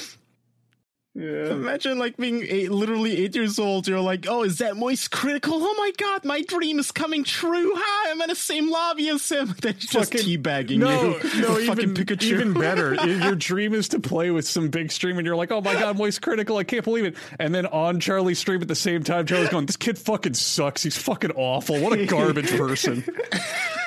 [1.16, 1.52] Yeah.
[1.52, 3.86] Imagine like being eight, literally eight years old.
[3.86, 5.54] You're like, oh, is that moist critical?
[5.54, 7.72] Oh my god, my dream is coming true.
[7.76, 9.54] Hi, I'm in the same lobby as him.
[9.60, 11.40] Then he's just Fucking- teabagging No, you.
[11.40, 12.22] no, fucking even, Pikachu.
[12.32, 12.94] even better.
[13.06, 15.96] Your dream is to play with some big stream, and you're like, "Oh my god,
[15.98, 16.56] Moist Critical!
[16.56, 19.66] I can't believe it!" And then on Charlie's stream at the same time, Charlie's going,
[19.66, 20.82] "This kid fucking sucks.
[20.82, 21.78] He's fucking awful.
[21.80, 23.04] What a garbage person.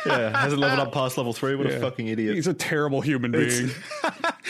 [0.05, 1.55] Yeah, hasn't leveled up past level three.
[1.55, 2.35] What a fucking idiot.
[2.35, 3.69] He's a terrible human being."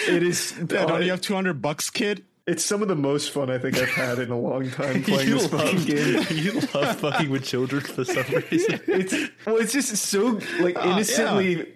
[0.08, 0.52] It is.
[0.52, 2.24] Dad, don't you have 200 bucks, kid?
[2.48, 5.32] It's some of the most fun I think I've had in a long time playing
[5.32, 6.26] this fucking game.
[6.32, 8.80] you love fucking with children for some reason.
[8.88, 9.14] it's
[9.46, 11.74] well, it's just so like ah, innocently,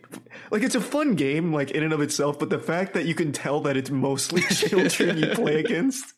[0.49, 2.39] like it's a fun game, like in and of itself.
[2.39, 6.13] But the fact that you can tell that it's mostly children you play against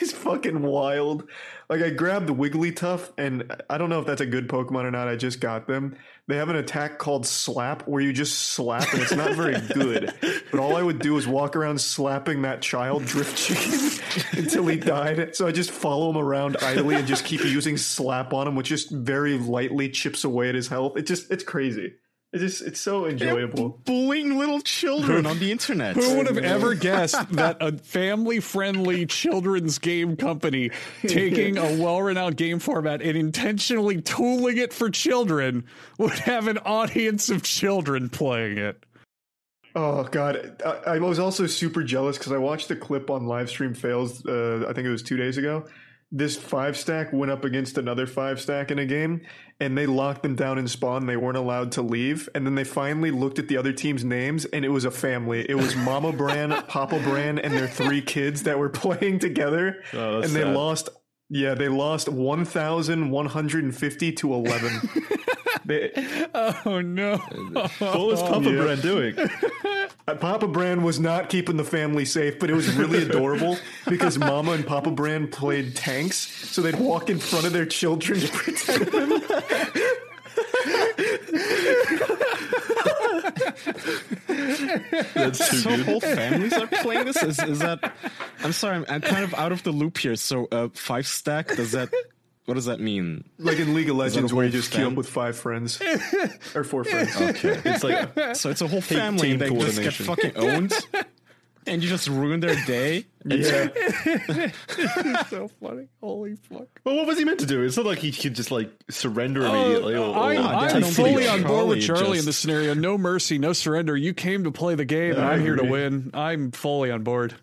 [0.00, 1.28] is fucking wild.
[1.68, 5.08] Like I grabbed Wigglytuff, and I don't know if that's a good Pokemon or not.
[5.08, 5.96] I just got them.
[6.26, 10.14] They have an attack called Slap, where you just slap, and it's not very good.
[10.50, 14.76] But all I would do is walk around slapping that child Drift Chicken until he
[14.76, 15.36] died.
[15.36, 18.68] So I just follow him around idly and just keep using Slap on him, which
[18.68, 20.96] just very lightly chips away at his health.
[20.96, 21.94] It just it's crazy.
[22.32, 23.80] It's just it's so enjoyable.
[23.84, 25.96] Bullying little children on the internet.
[25.96, 30.70] Who would have ever guessed that a family-friendly children's game company
[31.08, 35.64] taking a well-renowned game format and intentionally tooling it for children
[35.98, 38.84] would have an audience of children playing it?
[39.74, 43.48] Oh god, I, I was also super jealous because I watched the clip on live
[43.48, 44.24] stream fails.
[44.26, 45.66] Uh, I think it was two days ago.
[46.12, 49.20] This five stack went up against another five stack in a game,
[49.60, 51.06] and they locked them down in spawn.
[51.06, 54.44] They weren't allowed to leave, and then they finally looked at the other team's names,
[54.46, 55.46] and it was a family.
[55.48, 60.20] It was Mama Bran, Papa Bran, and their three kids that were playing together, Oh,
[60.20, 60.88] and they lost.
[61.32, 64.80] Yeah, they lost one thousand one hundred and fifty to eleven.
[65.70, 66.26] they,
[66.66, 67.16] Oh no!
[67.16, 68.62] What was Papa Yeah.
[68.62, 69.16] Brand doing?
[70.08, 73.56] Uh, Papa Brand was not keeping the family safe, but it was really adorable
[73.88, 76.16] because Mama and Papa Brand played tanks,
[76.50, 79.22] so they'd walk in front of their children to protect them.
[85.14, 85.86] That's too so good.
[85.86, 87.22] whole families are playing this?
[87.22, 87.92] Is, is that?
[88.42, 90.16] I'm sorry, I'm, I'm kind of out of the loop here.
[90.16, 91.90] So, uh, five stack does that?
[92.50, 93.22] What does that mean?
[93.38, 95.80] Like in League of Legends, where you whole just queue up with five friends
[96.56, 97.14] or four friends.
[97.16, 100.06] Okay, It's like so it's a whole family team that just get coordination.
[100.06, 100.72] fucking owned,
[101.68, 103.06] and you just ruin their day.
[103.24, 103.68] Yeah,
[105.28, 105.86] so funny!
[106.02, 106.66] Holy fuck!
[106.84, 107.62] Well, what was he meant to do?
[107.62, 109.94] It's not like he could just like surrender uh, immediately.
[109.94, 112.36] or, or I'm, I I'm don't fully on board with Charlie Charlie in just- this
[112.38, 112.74] scenario.
[112.74, 113.96] No mercy, no surrender.
[113.96, 116.10] You came to play the game, and I I'm here to win.
[116.14, 117.34] I'm fully on board.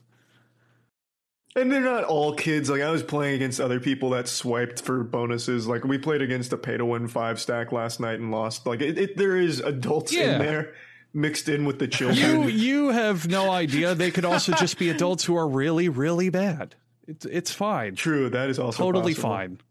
[1.57, 2.69] And they're not all kids.
[2.69, 5.67] Like I was playing against other people that swiped for bonuses.
[5.67, 8.65] Like we played against a pay to win five stack last night and lost.
[8.65, 10.33] Like it, it, there is adults Yeah.
[10.33, 10.73] in there
[11.13, 12.49] mixed in with the children.
[12.57, 13.95] you have no idea.
[13.95, 16.75] They could also just be adults who are really really bad.
[17.07, 17.95] It's it's fine.
[17.95, 19.29] True, that is also Totally possible.
[19.29, 19.61] fine.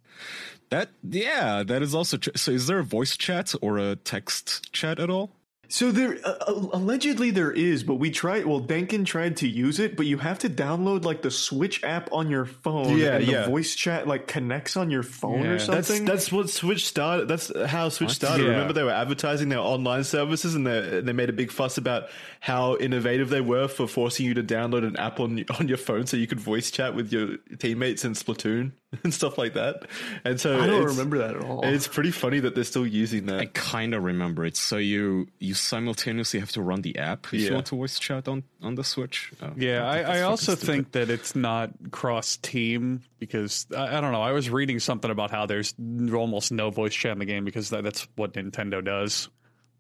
[0.71, 2.33] That yeah, that is also true.
[2.35, 5.31] So, is there a voice chat or a text chat at all?
[5.69, 8.47] So there uh, uh, allegedly there is, but we tried.
[8.47, 12.13] Well, Denkin tried to use it, but you have to download like the Switch app
[12.13, 12.97] on your phone.
[12.97, 13.41] Yeah, and yeah.
[13.43, 15.51] The voice chat like connects on your phone Yeah.
[15.51, 16.05] or something.
[16.05, 17.29] that's what Switch started.
[17.29, 18.45] That's how Switch started.
[18.45, 18.51] Yeah.
[18.51, 22.09] Remember, they were advertising their online services, and they they made a big fuss about
[22.41, 26.07] how innovative they were for forcing you to download an app on on your phone
[26.07, 28.73] so you could voice chat with your teammates in Splatoon
[29.05, 29.85] and stuff like that.
[30.25, 31.65] And so I don't remember that at all.
[31.65, 33.41] It's pretty funny that they're still using that.
[33.41, 34.57] I kind of remember it.
[34.57, 37.49] So you you simultaneously have to run the app if Yeah.
[37.49, 39.33] you want to voice chat on on the Switch.
[39.43, 40.67] Oh, Yeah, think I, I also stupid.
[40.67, 44.23] think that it's not cross team because I, I don't know.
[44.23, 45.75] I was reading something about how there's
[46.13, 49.29] almost no voice chat in the game because that, that's what Nintendo does.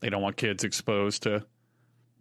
[0.00, 1.44] They don't want kids exposed to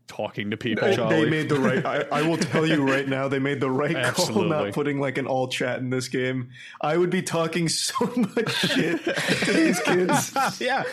[0.08, 0.96] talking to people.
[0.96, 1.86] No, they made the right.
[1.86, 4.50] I, I, will tell you right now, they made the right Absolutely.
[4.50, 6.50] call not putting like an all chat in this game.
[6.82, 10.38] I would be talking so much shit to these kids.
[10.60, 10.84] yeah,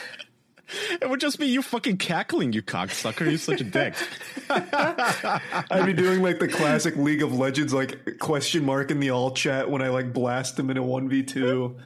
[1.01, 3.29] it would just be you fucking cackling, you cocksucker.
[3.29, 3.95] You're such a dick.
[4.51, 9.33] I'd be doing like the classic League of Legends, like question mark in the all
[9.33, 11.77] chat when I like blast them in a 1v2.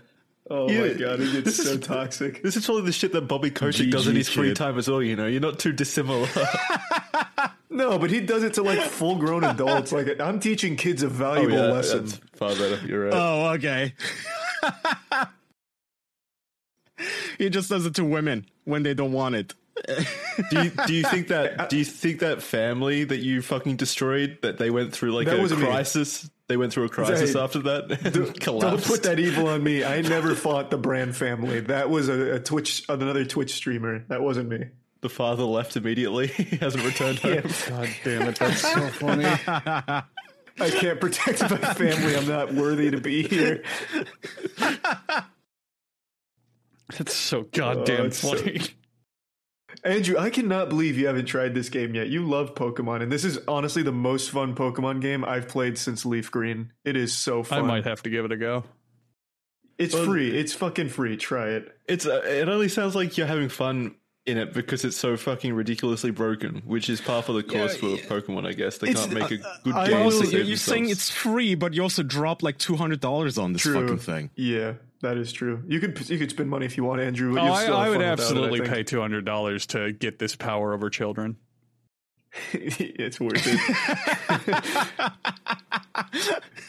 [0.48, 2.40] Oh my god, it gets so is, toxic.
[2.42, 5.02] This is all the shit that Bobby Kotick does in his free time as well.
[5.02, 6.28] You know, you're not too dissimilar.
[7.70, 9.90] no, but he does it to like full grown adults.
[9.92, 12.06] Like I'm teaching kids a oh, valuable oh, yeah, lesson.
[12.34, 12.80] far better.
[12.86, 13.14] You're right.
[13.14, 13.94] Oh, okay.
[17.38, 19.54] he just does it to women when they don't want it.
[20.50, 24.38] do, you, do you think that do you think that family that you fucking destroyed
[24.40, 26.24] that they went through like that a crisis?
[26.24, 26.48] Me crisis?
[26.48, 27.90] They went through a crisis Hey, after that.
[28.04, 28.86] and Don't collapsed.
[28.86, 29.84] put that evil on me.
[29.84, 31.60] I never fought the Brand family.
[31.60, 34.04] That was a, a Twitch, another Twitch streamer.
[34.08, 34.66] That wasn't me.
[35.00, 36.26] The father left immediately.
[36.28, 37.42] he hasn't returned home.
[37.68, 39.24] God damn it, that's so funny.
[40.58, 42.16] I can't protect my family.
[42.16, 43.62] I'm not worthy to be here.
[46.96, 48.60] That's so goddamn oh, it's so- funny.
[49.84, 52.08] Andrew, I cannot believe you haven't tried this game yet.
[52.08, 56.04] You love Pokemon, and this is honestly the most fun Pokemon game I've played since
[56.06, 56.72] Leaf Green.
[56.84, 57.58] It is so fun.
[57.60, 58.64] I might have to give it a go.
[59.78, 60.36] It's free.
[60.36, 61.16] It's fucking free.
[61.16, 61.76] Try it.
[61.86, 65.52] It's uh, it only sounds like you're having fun in it because it's so fucking
[65.52, 68.46] ridiculously broken, which is par for the course for Pokemon.
[68.46, 70.02] I guess they It's- can't make a good I game.
[70.02, 73.52] Also, you're, you're saying it's free, but you also drop like two hundred dollars on
[73.52, 73.74] this True.
[73.82, 74.30] fucking thing.
[74.34, 75.62] Yeah, that is true.
[75.66, 77.34] You could you could spend money if you want, Andrew.
[77.34, 80.18] But Oh, I, I would without it, I absolutely pay two hundred dollars to get
[80.18, 81.36] this power over children.
[82.52, 83.60] it's worth it.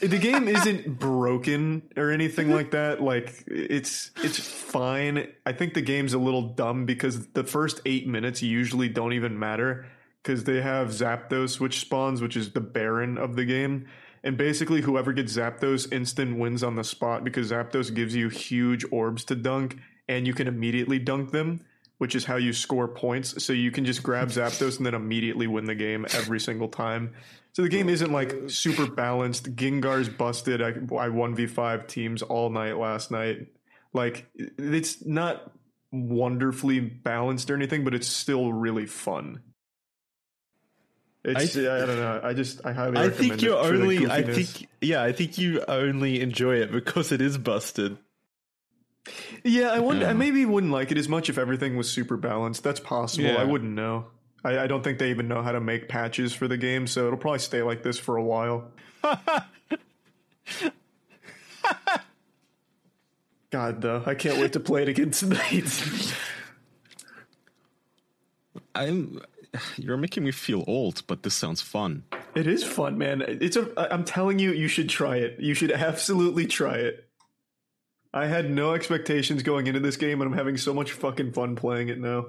[0.09, 3.01] the game isn't broken or anything like that.
[3.01, 5.27] Like it's it's fine.
[5.45, 9.37] I think the game's a little dumb because the first eight minutes usually don't even
[9.37, 9.85] matter
[10.23, 13.87] because they have Zapdos, which spawns, which is the Baron of the game.
[14.23, 18.85] And basically, whoever gets Zapdos instant wins on the spot because Zapdos gives you huge
[18.91, 19.77] orbs to dunk,
[20.07, 21.61] and you can immediately dunk them,
[21.97, 23.43] which is how you score points.
[23.43, 27.13] So you can just grab Zapdos and then immediately win the game every single time.
[27.53, 29.55] So the game isn't like super balanced.
[29.55, 30.61] Gengar's busted.
[30.61, 33.47] I, I 1v5 teams all night last night.
[33.93, 35.51] Like, it's not
[35.91, 39.41] wonderfully balanced or anything, but it's still really fun.
[41.23, 42.21] It's, I, I don't know.
[42.23, 44.07] I just, I highly I think you're it only.
[44.07, 45.03] I think yeah.
[45.03, 47.97] I think you only enjoy it because it is busted.
[49.43, 50.05] Yeah, I wonder.
[50.05, 50.11] Yeah.
[50.11, 52.63] I maybe wouldn't like it as much if everything was super balanced.
[52.63, 53.25] That's possible.
[53.25, 53.35] Yeah.
[53.35, 54.05] I wouldn't know.
[54.43, 57.07] I, I don't think they even know how to make patches for the game, so
[57.07, 58.71] it'll probably stay like this for a while.
[63.49, 66.13] God, though, I can't wait to play it again tonight.
[68.75, 69.21] I'm.
[69.77, 72.03] You're making me feel old, but this sounds fun.
[72.35, 73.23] it is fun, man.
[73.27, 73.93] It's a.
[73.93, 75.39] I'm telling you, you should try it.
[75.39, 77.07] You should absolutely try it.
[78.13, 81.55] I had no expectations going into this game, and I'm having so much fucking fun
[81.55, 82.25] playing it now.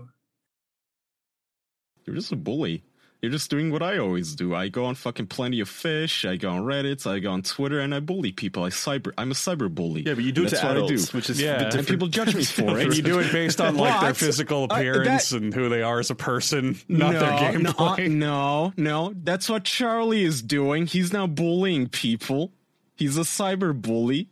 [2.05, 2.85] You're just a bully.
[3.21, 4.55] You're just doing what I always do.
[4.55, 6.25] I go on fucking plenty of fish.
[6.25, 7.05] I go on Reddit.
[7.05, 8.63] I go on Twitter, and I bully people.
[8.63, 9.11] I cyber.
[9.19, 10.03] I'm a cyber bully.
[10.03, 11.19] Yeah, but you do it That's to what adults, I do.
[11.19, 11.49] which is Yeah.
[11.49, 11.89] a And and different.
[11.89, 12.85] people judge me for it.
[12.87, 14.17] And you do it based on like their What?
[14.17, 17.63] physical Uh, that- appearance and who they are as a person, not their gameplay.
[17.63, 18.11] no, gameplay.
[18.13, 19.13] no, no.
[19.25, 20.87] That's what Charlie is doing.
[20.87, 22.53] He's now bullying people.
[22.95, 24.29] He's a cyber bully.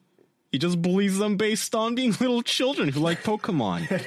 [0.53, 4.05] He just bullies them based on being little children who like Pokemon.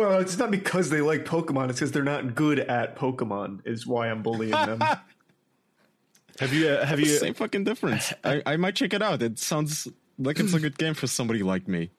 [0.00, 1.68] Well, it's not because they like Pokemon.
[1.70, 3.60] It's because they're not good at Pokemon.
[3.66, 4.80] Is why I'm bullying them.
[6.40, 8.12] have you uh, have you Same fucking difference.
[8.24, 9.20] I, I might check it out.
[9.22, 9.88] It sounds
[10.18, 11.90] like it's a good game for somebody like me.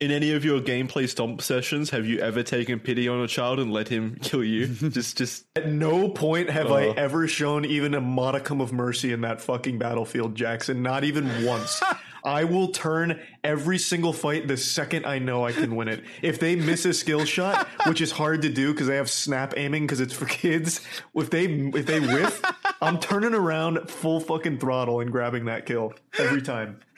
[0.00, 3.58] in any of your gameplay stomp sessions have you ever taken pity on a child
[3.58, 4.66] and let him kill you?
[4.66, 6.92] just just At no point have I Oh.
[6.98, 10.82] ever shown even a modicum of mercy in that fucking battlefield, Jackson.
[10.82, 11.82] Not even once.
[12.26, 16.02] I will turn every single fight the second I know I can win it.
[16.22, 19.54] If they miss a skill shot, which is hard to do because they have snap
[19.56, 20.80] aiming because it's for kids,
[21.14, 22.42] if they if they whiff,
[22.82, 26.80] I'm turning around full fucking throttle and grabbing that kill every time.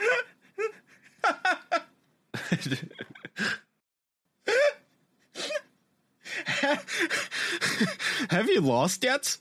[8.31, 9.37] Have you lost yet?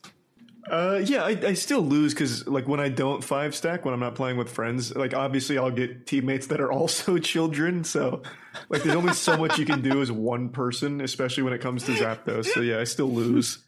[0.70, 4.00] Uh, yeah, I, I still lose because like when I don't five stack when I'm
[4.00, 7.84] not playing with friends, like obviously I'll get teammates that are also children.
[7.84, 8.22] So
[8.70, 11.84] like there's only so much you can do as one person, especially when it comes
[11.84, 12.46] to Zapdos.
[12.48, 13.60] So yeah, I still lose.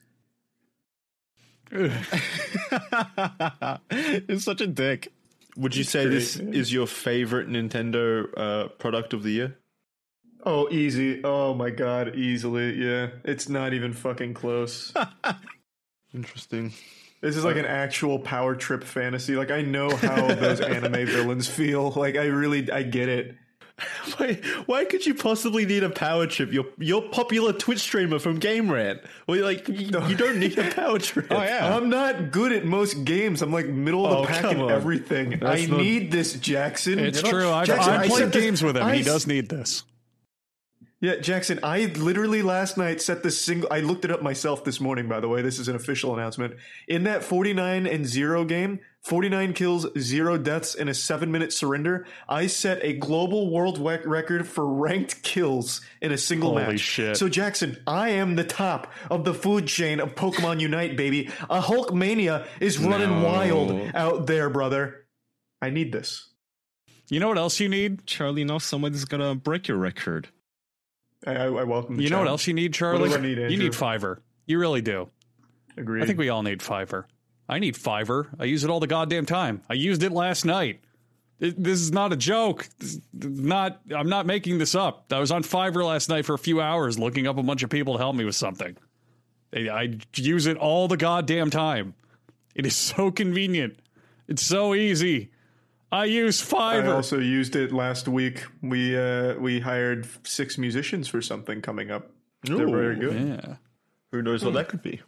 [1.72, 1.92] You're
[4.40, 5.14] such a dick.
[5.56, 9.58] Would you say this is your favorite Nintendo uh, product of the year?
[10.46, 11.22] Oh, easy.
[11.24, 12.74] Oh my god, easily.
[12.84, 14.94] Yeah, it's not even fucking close.
[16.14, 16.74] Interesting.
[17.22, 19.36] This is like an actual power trip fantasy.
[19.36, 21.92] Like I know how those anime villains feel.
[21.92, 23.36] Like I really, I get it.
[24.18, 24.34] Why,
[24.66, 26.52] why could you possibly need a power trip?
[26.52, 29.00] You're you're popular Twitch streamer from Game Rant.
[29.26, 31.28] Well, like you, you don't need a power trip.
[31.32, 31.78] Oh yeah.
[31.78, 33.42] I'm not good at most games.
[33.42, 34.72] I'm like middle of Oh, the pack come in on.
[34.72, 35.36] everything.
[35.36, 37.00] I That's not- need this, Jackson.
[37.00, 37.30] It's You know?
[37.40, 37.50] true.
[37.52, 38.84] I've, Jackson, I've I played said this- games with him.
[38.84, 39.84] I he s- does need this.
[41.02, 43.70] Yeah, Jackson, I literally last night set the single.
[43.72, 45.42] I looked it up myself this morning, by the way.
[45.42, 46.56] This is an official announcement.
[46.90, 52.06] In that 49 and 0 game, 49 kills, 0 deaths, and a 7 minute surrender,
[52.28, 56.82] I set a global world record for ranked kills in a single Holy match.
[56.82, 57.16] shit.
[57.16, 61.30] So, Jackson, I am the top of the food chain of Pokemon Unite, baby.
[61.50, 63.26] A Hulkamania is running No.
[63.26, 65.06] wild out there, brother.
[65.62, 66.26] I need this.
[67.10, 68.06] You know what else you need?
[68.06, 70.28] Charlie, now somebody's gonna break your record.
[71.26, 73.10] I, I, I welcome You know what else you need, Charlie?
[73.20, 74.18] need, you need Fiverr.
[74.46, 75.10] You really do.
[75.78, 76.04] Agreed.
[76.04, 77.06] I think we all need Fiverr.
[77.48, 78.28] I need Fiverr.
[78.40, 79.62] I use it all the goddamn time.
[79.70, 80.82] I used it last night.
[81.40, 82.68] It- This is not a joke.
[83.14, 83.82] Not.
[83.96, 85.06] I'm not making this up.
[85.12, 87.70] I was on Fiverr last night for a few hours looking up a bunch of
[87.70, 88.76] people to help me with something.
[89.54, 91.96] I I use it all the goddamn time.
[92.56, 93.80] It is so convenient.
[94.28, 95.32] It's so easy.
[95.92, 96.84] I use Fiverr.
[96.84, 98.46] I also used it last week.
[98.62, 102.12] We uh, we hired six musicians for something coming up.
[102.44, 103.28] They're very good.
[103.46, 103.56] yeah.
[104.12, 105.02] Who knows what that could be?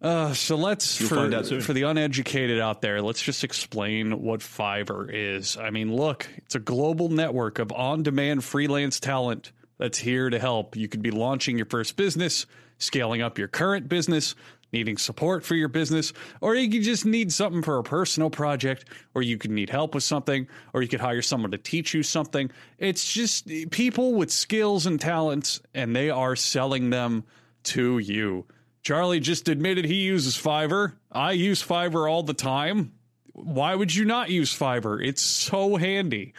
[0.00, 1.62] Uh, so let's You'll for, find out soon.
[1.62, 5.56] for the uneducated out there, let's just explain what Fiverr is.
[5.56, 10.76] I mean, look, it's a global network of on-demand freelance talent that's here to help.
[10.76, 12.44] You could be launching your first business,
[12.76, 14.34] scaling up your current business,
[14.74, 16.12] needing support for your business,
[16.42, 20.04] or you just need something for a personal project, or you could need help with
[20.04, 22.50] something, or you could hire someone to teach you something.
[22.78, 27.24] It's just people with skills and talents, and they are selling them
[27.64, 28.44] to you.
[28.82, 30.92] Charlie just admitted he uses Fiverr.
[31.10, 32.92] I use Fiverr all the time.
[33.32, 35.02] Why would you not use Fiverr?
[35.02, 36.34] It's so handy.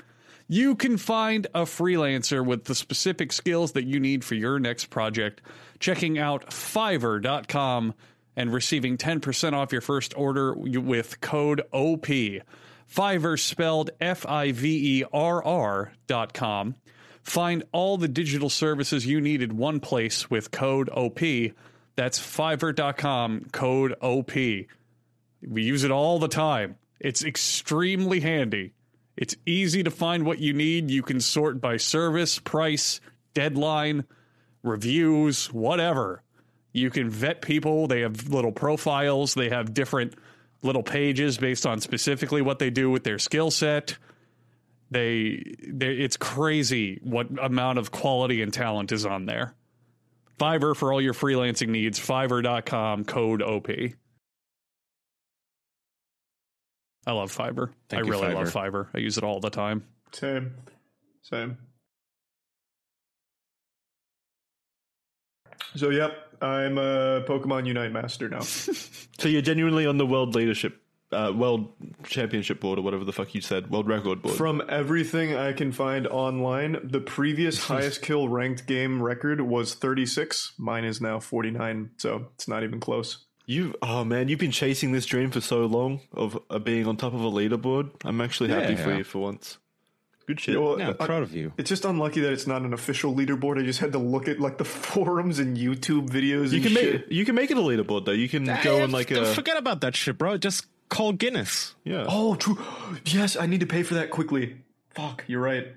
[0.48, 4.92] You can find a freelancer with the specific skills that you need for your next
[4.92, 5.42] project.
[5.80, 7.96] Checking out fiverr.com
[8.36, 12.08] and receiving 10% off your first order with code OP.
[12.94, 16.76] Fiverr spelled F I V E R R dot com.
[17.24, 21.20] Find all the digital services you need in one place with code OP.
[21.96, 24.34] That's fiverr.com, code OP.
[24.36, 26.76] We use it all the time.
[27.00, 28.74] It's extremely handy.
[29.18, 30.92] It's easy to find what you need.
[30.92, 33.00] You can sort by service, price,
[33.34, 34.04] deadline,
[34.62, 36.22] reviews, whatever.
[36.76, 37.88] You can vet people.
[37.88, 40.14] They have little profiles, they have different
[40.62, 43.98] little pages based on specifically what they do with their skill set.
[44.92, 49.54] They, they it's crazy what amount of quality and talent is on there.
[50.38, 53.70] Fiverr for all your freelancing needs, fiverr.com, code OP.
[57.08, 57.70] I love Fiverr.
[57.88, 58.72] Thank I you, really love Fiverr.
[58.72, 58.88] Fiverr.
[58.94, 59.86] I use it all the time.
[60.12, 60.54] Same,
[61.22, 61.58] same.
[65.76, 68.42] So yep, I'm a Pokemon Unite master now.
[69.18, 70.82] So you're genuinely on the world leadership,
[71.14, 71.72] uh, world
[72.04, 74.36] championship board, or whatever the fuck you said, world record board.
[74.36, 80.54] From everything I can find online, the previous highest kill ranked game record was 36.
[80.58, 83.26] Mine is now 49, so it's not even close.
[83.46, 86.98] you, oh man, you've been chasing this dream for so long of uh, being on
[86.98, 87.92] top of a leaderboard.
[88.04, 88.84] I'm actually happy Yeah.
[88.84, 89.58] for you for once.
[90.28, 90.60] Good shit.
[90.60, 91.54] Well, Yeah, I'm I- proud of you.
[91.58, 93.60] It's just unlucky that it's not an official leaderboard.
[93.62, 96.50] I just had to look at like the forums and YouTube videos.
[96.52, 96.94] you and can shit.
[97.02, 98.12] make you can make it a leaderboard though.
[98.12, 100.38] You can go and like a Forget about that shit, bro.
[100.38, 101.76] Just call Guinness.
[101.84, 102.06] yeah.
[102.08, 102.58] Oh, true.
[103.06, 104.58] Yes, I need to pay for that quickly.
[104.96, 105.68] Fuck, you're right.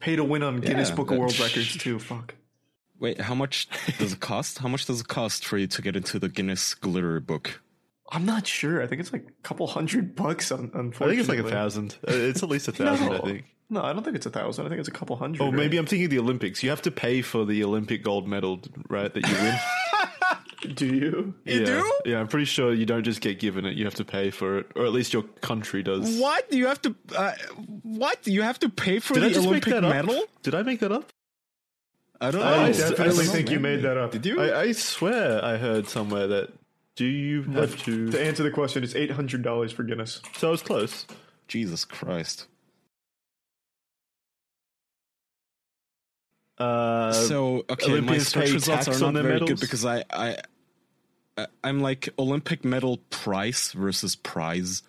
[0.00, 1.98] Pay to win on Guinness Book of that- World Records too.
[1.98, 2.34] Fuck.
[3.00, 4.58] Wait, how much does it cost?
[4.58, 7.60] How much does it cost for you to get into the Guinness Glitter Book?
[8.12, 8.82] I'm not sure.
[8.82, 10.52] I think it's like a couple hundred bucks.
[10.52, 11.96] Un- I think it's like a thousand.
[12.06, 13.12] Uh, It's at least a thousand.
[13.12, 13.44] I think.
[13.70, 14.66] No, I don't think it's a thousand.
[14.66, 15.40] I think it's a couple hundred.
[15.40, 15.54] Or right?
[15.54, 16.62] maybe I'm thinking the Olympics.
[16.62, 19.12] You have to pay for the Olympic gold medal, right?
[19.12, 19.56] That you win.
[20.74, 21.34] Do you?
[21.44, 21.66] You yeah.
[21.66, 21.92] do?
[22.06, 23.76] Yeah, I'm pretty sure you don't just get given it.
[23.76, 26.18] You have to pay for it, or at least your country does.
[26.18, 26.50] What?
[26.52, 26.94] You have to.
[27.14, 27.32] Uh,
[27.82, 28.26] what?
[28.26, 30.16] You have to pay for Did I the just Olympic make that medal?
[30.16, 30.42] up?
[30.42, 31.12] Did I make that up?
[32.20, 32.46] I don't know.
[32.46, 34.12] I I definitely don't think you made that up.
[34.12, 34.40] Did you?
[34.40, 36.52] I, I swear I heard somewhere that.
[36.96, 38.10] Do you have to?
[38.12, 40.22] To answer the question, it's eight hundred dollars for Guinness.
[40.36, 41.06] So I was close.
[41.46, 42.46] Jesus Christ.
[46.58, 50.36] Uh, so okay, my Olympians search results are not their very good because I I
[51.36, 54.82] I- I'm like Olympic medal price versus prize.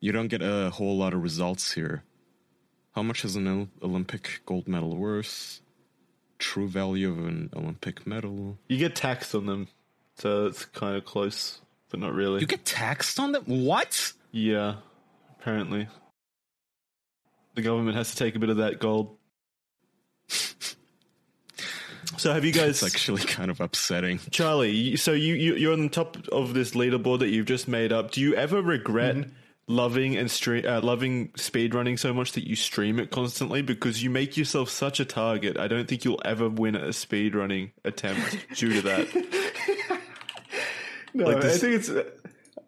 [0.00, 2.02] You don't get a whole lot of results here.
[2.94, 5.60] How much is an Olympic gold medal worth?
[6.38, 8.58] True value of an Olympic medal.
[8.68, 9.68] you get taxed on them,
[10.16, 11.60] so it's kind of close,
[11.90, 12.40] but not really.
[12.40, 13.44] You get taxed on them?
[13.46, 14.12] What?
[14.32, 14.76] yeah,
[15.38, 15.88] apparently,
[17.54, 19.16] the government has to take a bit of that gold.
[22.16, 24.18] So have you guys, It's actually kind of upsetting.
[24.30, 24.96] Charlie?
[24.96, 28.12] So you, you you're on the top of this leaderboard that you've just made up.
[28.12, 29.26] Do you ever regret
[29.66, 34.10] loving and stream uh, loving speedrunning so much that you stream it constantly because you
[34.10, 35.58] make yourself such a target?
[35.58, 39.98] I don't think you'll ever win a speedrunning attempt due to that.
[41.14, 41.90] No, Like I this- think it's.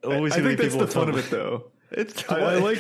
[0.05, 1.71] Always I think that's the fun of it, though.
[1.93, 2.79] It's I, I like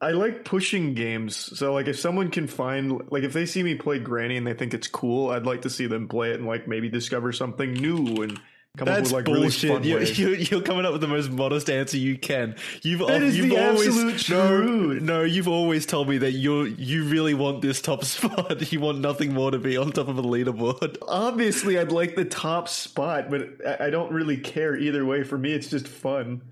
[0.00, 1.36] I like pushing games.
[1.58, 4.54] So like if someone can find like if they see me play Granny and they
[4.54, 7.72] think it's cool, I'd like to see them play it and like maybe discover something
[7.72, 8.40] new and
[8.76, 9.70] come That's up with like really bullshit.
[9.72, 10.16] fun You're, ways.
[10.16, 12.54] you're, you're coming up with the most modest answer you can.
[12.82, 15.22] You've That is you've the always absolute no, no.
[15.24, 18.70] You've always told me that you you really want this top spot.
[18.72, 20.96] You want nothing more to be on top of a leaderboard.
[21.08, 25.24] Obviously, I'd like the top spot, but I, I don't really care either way.
[25.24, 26.42] For me, it's just fun.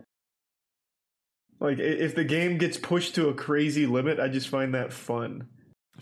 [1.61, 5.49] Like if the game gets pushed to a crazy limit, I just find that fun.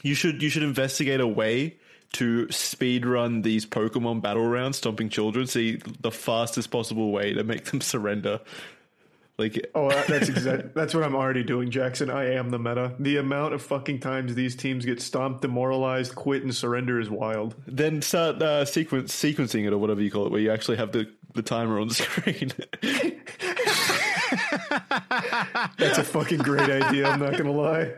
[0.02, 1.76] You should you should investigate a way
[2.14, 5.46] to speed run these Pokemon battle rounds, stomping children.
[5.46, 8.40] See the fastest possible way to make them surrender.
[9.36, 12.10] Like Oh, that's exactly that's what I'm already doing, Jackson.
[12.10, 12.94] I am the meta.
[12.98, 17.54] The amount of fucking times these teams get stomped, demoralized, quit, and surrender is wild.
[17.66, 20.92] then start uh, sequence sequencing it or whatever you call it, where you actually have
[20.92, 22.52] the the timer on the screen.
[25.78, 27.08] That's a fucking great idea.
[27.08, 27.94] I'm not gonna lie.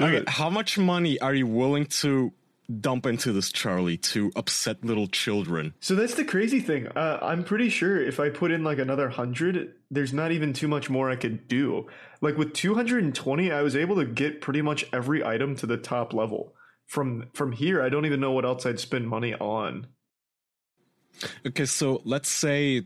[0.00, 2.32] Okay, how much money are you willing to
[2.80, 5.74] dump into this, Charlie, to upset little children?
[5.80, 6.88] So that's the crazy thing.
[6.88, 10.68] Uh, I'm pretty sure if I put in like another hundred, there's not even too
[10.68, 11.86] much more I could do.
[12.20, 16.12] Like with 220, I was able to get pretty much every item to the top
[16.12, 16.54] level.
[16.86, 19.86] From from here, I don't even know what else I'd spend money on.
[21.46, 22.82] Okay, so let's say,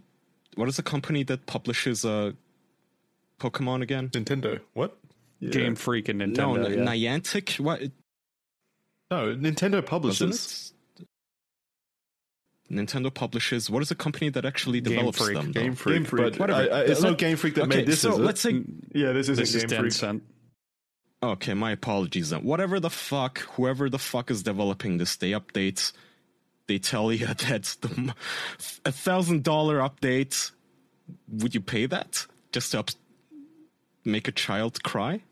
[0.55, 2.33] what is the company that publishes uh,
[3.39, 4.09] Pokemon again?
[4.11, 4.61] Nintendo.
[4.74, 4.97] What?
[5.51, 6.64] Game Freak and Nintendo.
[6.66, 6.84] N- yeah.
[6.84, 7.61] Niantic.
[7.61, 7.80] What?
[9.11, 10.72] No, Nintendo publishes.
[12.70, 13.70] Nintendo publishes.
[13.70, 15.34] What is a company that actually Game develops Freak.
[15.39, 15.53] them?
[15.53, 15.61] though?
[15.62, 16.32] Game Freak, Game Freak.
[16.32, 16.61] but Whatever.
[16.74, 18.01] I- I- it's Let- not Game Freak that okay, made this.
[18.01, 18.62] so is let's say.
[18.95, 19.93] Yeah, this isn't This is Game Freak.
[19.93, 20.20] Tencent.
[21.22, 22.45] Okay, my apologies then.
[22.45, 25.93] Whatever the fuck, whoever the fuck is developing this, they update.
[26.66, 28.12] They tell you that's the m-
[28.84, 30.53] a thousand dollar update.
[31.28, 32.91] Would you pay that just to up-
[34.09, 35.23] make a child cry?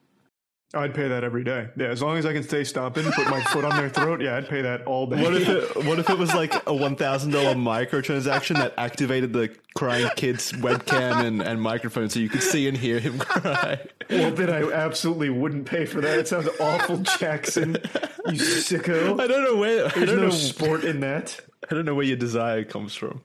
[0.74, 1.68] I'd pay that every day.
[1.76, 4.20] Yeah, as long as I can stay stomping, put my foot on their throat.
[4.20, 5.22] Yeah, I'd pay that all day.
[5.22, 9.32] What if it, what if it was like a one thousand dollar microtransaction that activated
[9.32, 13.80] the crying kid's webcam and, and microphone so you could see and hear him cry?
[14.10, 16.18] well, then I absolutely wouldn't pay for that.
[16.18, 17.76] It sounds awful, Jackson.
[18.26, 19.20] You sicko.
[19.20, 21.40] I don't know where I There's don't no know sport in that.
[21.70, 23.22] I don't know where your desire comes from.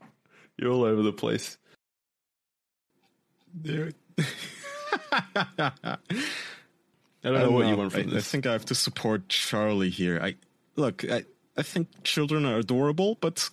[0.56, 1.58] You're all over the place.
[4.92, 5.98] I
[7.22, 8.28] don't know what you want I, from I this.
[8.28, 10.20] I think I have to support Charlie here.
[10.22, 10.36] I
[10.76, 11.04] look.
[11.10, 11.24] I
[11.56, 13.48] I think children are adorable, but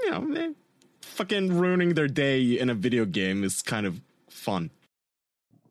[0.00, 0.52] you know, eh,
[1.02, 4.70] fucking ruining their day in a video game is kind of fun.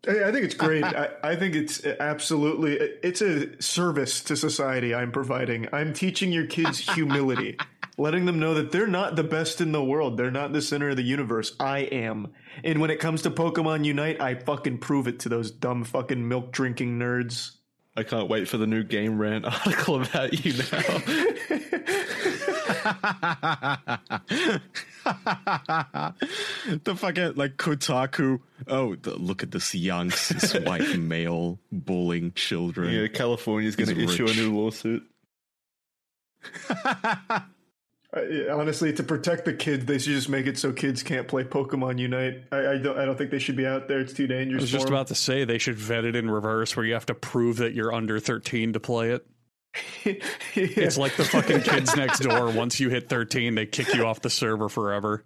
[0.07, 0.83] I I think it's great.
[0.83, 5.67] I, I think it's absolutely it's a service to society I'm providing.
[5.73, 7.57] I'm teaching your kids humility,
[8.01, 10.17] letting them know that they're not the best in the world.
[10.17, 11.55] They're not the center of the universe.
[11.59, 12.33] I am.
[12.63, 16.27] And when it comes to Pokemon Unite, I fucking prove it to those dumb fucking
[16.27, 17.51] milk drinking nerds.
[17.95, 20.63] I can't wait for the new Game Rant article about you now.
[26.83, 28.39] the fucking like Kotaku.
[28.67, 32.93] Oh, the, look at this young cis white male bullying children.
[32.93, 35.03] yeah, California's going to issue a new lawsuit.
[38.13, 41.43] I, honestly, to protect the kids, they should just make it so kids can't play
[41.45, 42.43] Pokemon Unite.
[42.51, 42.97] I, I don't.
[42.97, 44.01] I don't think they should be out there.
[44.01, 44.61] It's too dangerous.
[44.61, 44.93] I was just for 'em.
[44.95, 47.73] about to say they should vet it in reverse, where you have to prove that
[47.73, 49.25] you're under 13 to play it.
[50.53, 52.49] It's like the fucking kids next door.
[52.49, 55.23] Once you hit 13, they kick you off the server forever.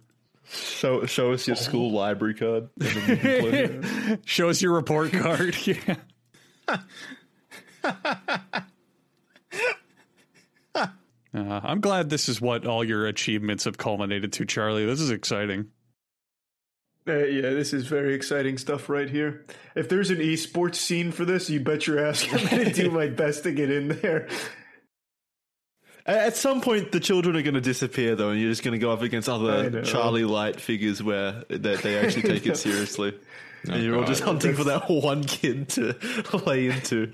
[0.48, 2.68] Show show us your school library card.
[2.80, 4.18] And then you can play.
[4.24, 5.56] Show us your report card.
[5.66, 5.96] yeah.
[11.36, 14.86] Uh, I'm glad this is what all your achievements have culminated to, Charlie.
[14.86, 15.66] This is exciting.
[17.06, 19.44] Uh, yeah, this is very exciting stuff right here.
[19.74, 22.90] If there's an esports scene for this, you bet your ass I'm going to do
[22.90, 24.28] my best to get in there.
[26.06, 28.78] At some point, the children are going to disappear, though, and you're just going to
[28.78, 29.82] go up against other.
[29.82, 33.18] Charlie Light figures where they, they actually take it seriously.
[33.68, 34.28] and you're all just God.
[34.28, 35.96] hunting for that one kid to
[36.46, 37.12] lay into.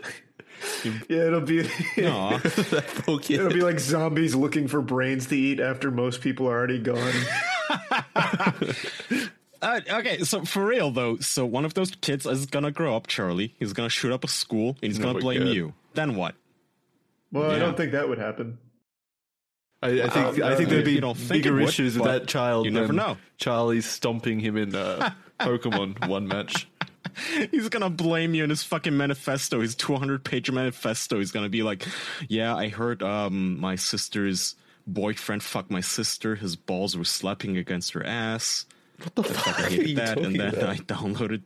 [1.08, 1.60] Yeah, it'll be
[1.98, 2.38] Aw.
[2.38, 3.40] that poor kid.
[3.40, 7.12] it'll be like zombies looking for brains to eat after most people are already gone.
[9.62, 13.06] Uh, okay, so for real though, so one of those kids is gonna grow up,
[13.06, 13.54] Charlie.
[13.60, 15.48] He's gonna shoot up a school, and he's gonna blame God.
[15.50, 15.72] you.
[15.94, 16.34] Then what?
[17.30, 18.58] Well, I don't think that would happen.
[19.80, 21.94] I, I think Uh, I think uh, there'd be you don't think bigger would, issues
[21.94, 22.64] with that child.
[22.64, 23.16] you never than know.
[23.36, 26.66] Charlie's stomping him in uh, Pokemon one match.
[27.50, 31.18] He's gonna blame you in his fucking manifesto, his 200 page manifesto.
[31.18, 31.86] He's gonna be like,
[32.28, 34.54] "Yeah, I heard um my sister's
[34.86, 36.36] boyfriend fucked my sister.
[36.36, 38.66] His balls were slapping against her ass.
[39.02, 39.58] What the fuck?
[39.60, 40.68] I are hate you that." And then about?
[40.68, 41.42] I downloaded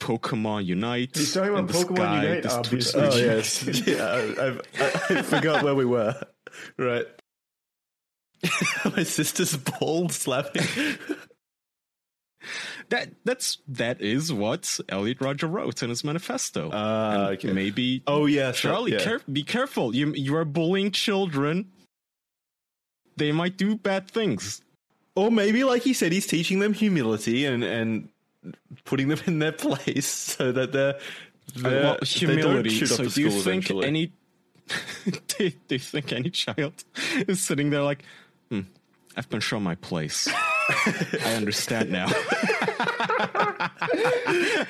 [0.00, 1.10] Pokemon Unite.
[1.16, 3.02] He's talking about Pokemon guy, Unite, this obviously.
[3.02, 4.04] Oh yes, yeah.
[4.04, 6.14] I, I've- I, I forgot where we were.
[6.76, 7.06] Right.
[8.96, 10.64] My sister's ball slapping.
[12.88, 16.70] That that's that is what Elliot Rodger wrote in his manifesto.
[16.70, 17.52] And okay.
[17.52, 18.98] Maybe Oh yeah, Charlie, yeah.
[19.02, 19.94] care- be careful.
[19.94, 21.70] You you are bullying children.
[23.16, 24.62] They might do bad things.
[25.14, 28.08] Or maybe, like he said, he's teaching them humility and and
[28.84, 30.98] putting them in their place so that they're,
[31.56, 32.68] they're well, they humility.
[32.70, 33.86] don't shoot So do you think eventually.
[33.86, 34.12] any
[35.28, 36.72] do, do you think any child
[37.28, 38.04] is sitting there like,
[38.48, 38.60] hmm,
[39.16, 40.26] I've been shown my place.
[41.24, 42.06] I understand now.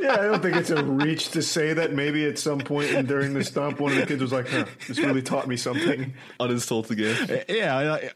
[0.00, 1.92] Yeah, I don't think it's a reach to say that.
[1.92, 4.64] Maybe at some point in, during the stomp, one of the kids was like, huh,
[4.88, 7.44] "This really taught me something." uninstalled again?
[7.48, 8.10] yeah, I,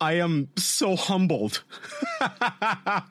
[0.00, 1.62] I am so humbled.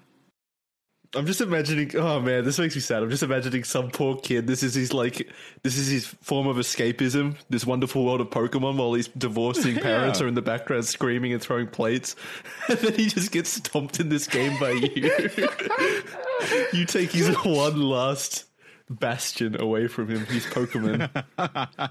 [1.16, 1.96] I'm just imagining.
[1.96, 3.02] Oh man, this makes me sad.
[3.02, 4.46] I'm just imagining some poor kid.
[4.46, 5.28] This is his like.
[5.64, 7.36] This is his form of escapism.
[7.50, 10.26] This wonderful world of Pokemon, while his divorcing parents Yeah.
[10.26, 12.16] are in the background screaming and throwing plates,
[12.70, 15.12] and then he just gets stomped in this game by you.
[16.74, 18.46] you take his one last
[18.88, 20.26] bastion away from him.
[20.28, 21.10] His Pokemon.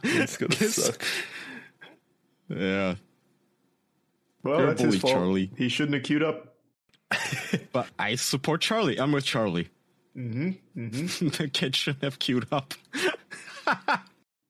[0.04, 1.04] it's gonna suck.
[2.48, 2.94] Yeah,
[4.42, 5.12] Well, that's his fault.
[5.12, 5.50] Charlie.
[5.56, 6.47] He shouldn't have queued up.
[7.72, 8.98] but I support Charlie.
[8.98, 9.68] I'm with Charlie.
[10.16, 10.80] Mm-hmm.
[10.80, 11.28] mm-hmm.
[11.42, 12.74] the kid shouldn't have queued up.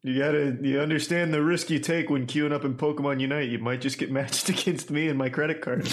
[0.04, 3.48] You gotta, you understand the risk you take when queuing up in Pokemon Unite.
[3.48, 5.88] You might just get matched against me and my credit card.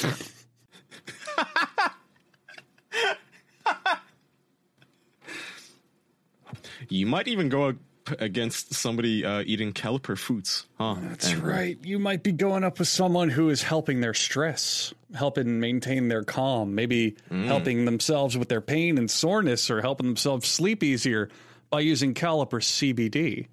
[6.90, 7.76] You might even go
[8.08, 10.66] up against somebody uh, eating caliper foods.
[10.78, 10.96] Huh?
[11.02, 11.78] That's right.
[11.84, 16.24] You might be going up with someone who is helping their stress, helping maintain their
[16.24, 21.30] calm, maybe helping themselves with their pain and soreness, or helping themselves sleep easier
[21.70, 23.48] by using Caliper CBD.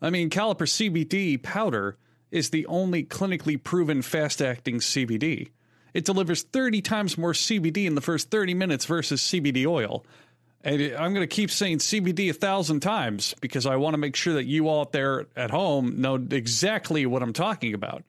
[0.00, 1.96] I mean, Caliper CBD powder
[2.30, 5.50] is the only clinically proven fast acting CBD.
[5.94, 10.04] It delivers 30 times more CBD in the first 30 minutes versus CBD oil.
[10.66, 14.16] And I'm going to keep saying CBD a thousand times because I want to make
[14.16, 18.02] sure that you all out there at home know exactly what I'm talking about.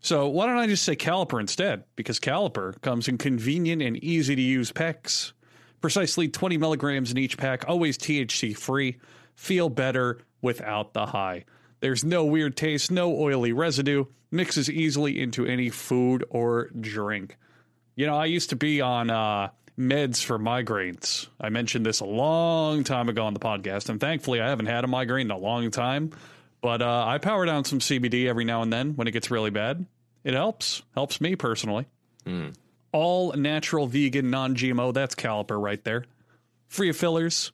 [0.00, 1.84] So why don't I just say caliper instead?
[1.94, 5.34] Because caliper comes in convenient and easy to use packs.
[5.80, 8.98] Precisely 20 milligrams in each pack, always THC free.
[9.36, 11.44] Feel better without the high.
[11.78, 17.36] There's no weird taste, no oily residue, mixes easily into any food or drink.
[17.94, 21.26] You know, I used to be on uh, meds for migraines.
[21.40, 24.84] I mentioned this a long time ago on the podcast, and thankfully, I haven't had
[24.84, 26.12] a migraine in a long time.
[26.60, 29.50] But uh, I power down some CBD every now and then when it gets really
[29.50, 29.84] bad.
[30.24, 31.84] It helps, helps me personally.
[32.92, 34.94] All natural, vegan, non GMO.
[34.94, 36.06] That's Caliper right there.
[36.68, 37.52] Free of fillers.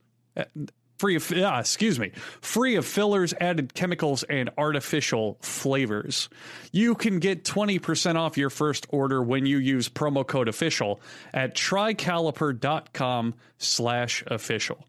[1.00, 2.10] Uh, Free of, yeah, excuse me,
[2.42, 6.28] free of fillers, added chemicals, and artificial flavors.
[6.72, 11.00] You can get 20% off your first order when you use promo code official
[11.32, 14.86] at trycaliper.com slash official.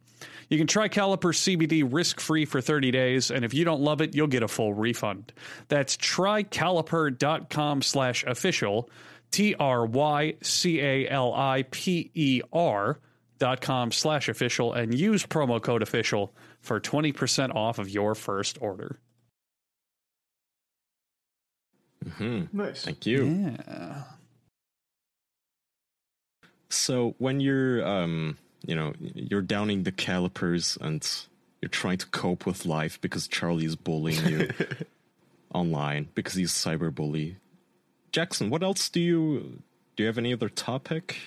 [0.49, 4.01] You can try Caliper CBD risk free for 30 days, and if you don't love
[4.01, 5.31] it, you'll get a full refund.
[5.69, 8.89] That's trycaliper.com slash official,
[9.31, 12.99] T R Y C A L I P E R
[13.61, 18.99] com slash official, and use promo code official for 20% off of your first order.
[22.05, 22.57] Mm-hmm.
[22.57, 22.83] Nice.
[22.83, 23.25] Thank you.
[23.25, 24.03] Yeah.
[26.69, 31.07] So when you're, um, you know, you're downing the calipers and
[31.61, 34.49] you're trying to cope with life because Charlie is bullying you
[35.53, 37.35] online because he's cyberbully.
[38.11, 39.61] Jackson, what else do you
[39.95, 40.03] do?
[40.03, 41.17] You have any other topic?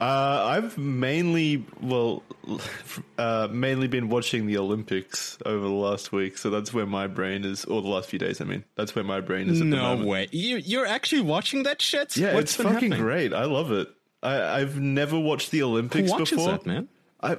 [0.00, 2.22] Uh, I've mainly, well,
[3.18, 7.44] uh, mainly been watching the Olympics over the last week, so that's where my brain
[7.44, 8.40] is, or the last few days.
[8.40, 9.60] I mean, that's where my brain is.
[9.60, 10.08] At the No moment.
[10.08, 10.28] way.
[10.32, 12.16] You you're actually watching that shit?
[12.16, 12.98] Yeah, What's it's fucking happening?
[13.00, 13.34] great.
[13.34, 13.88] I love it.
[14.22, 16.52] I, I've never watched the Who Olympics watches before.
[16.52, 16.88] that, man?
[17.22, 17.36] I,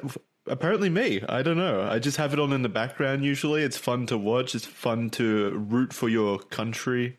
[0.48, 1.22] apparently me.
[1.28, 1.82] I don't know.
[1.90, 3.24] I just have it on in the background.
[3.26, 4.54] Usually, it's fun to watch.
[4.54, 7.18] It's fun to root for your country.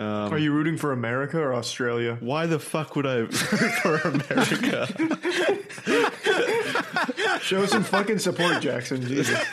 [0.00, 2.16] Um, Are you rooting for America or Australia?
[2.20, 3.34] why the fuck would I root
[3.82, 4.86] for America?
[7.42, 9.00] Show some fucking support, Jackson.
[9.06, 9.44] Jesus.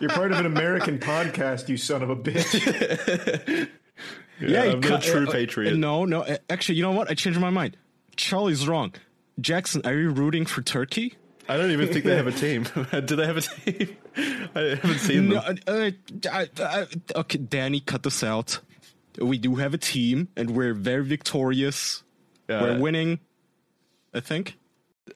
[0.00, 3.68] You're part of an American podcast, you son of a bitch.
[4.40, 5.76] yeah, I'm cu- a true uh, uh, patriot.
[5.76, 6.22] No, no.
[6.22, 7.10] uh, Actually, you know what?
[7.10, 7.76] I changed my mind.
[8.16, 8.92] Charlie's wrong.
[9.40, 11.14] Jackson, are you rooting for Turkey?
[11.48, 12.64] I don't even think they have a team.
[13.04, 13.96] Do they have a team?
[14.54, 15.40] I haven't seen No.
[15.40, 15.58] them.
[15.66, 15.90] Uh,
[16.30, 16.84] uh, uh,
[17.16, 18.60] okay, Danny, cut this out.
[19.20, 22.02] We do have a team, and we're very victorious.
[22.48, 23.20] Uh, we're winning.
[24.14, 24.56] I think.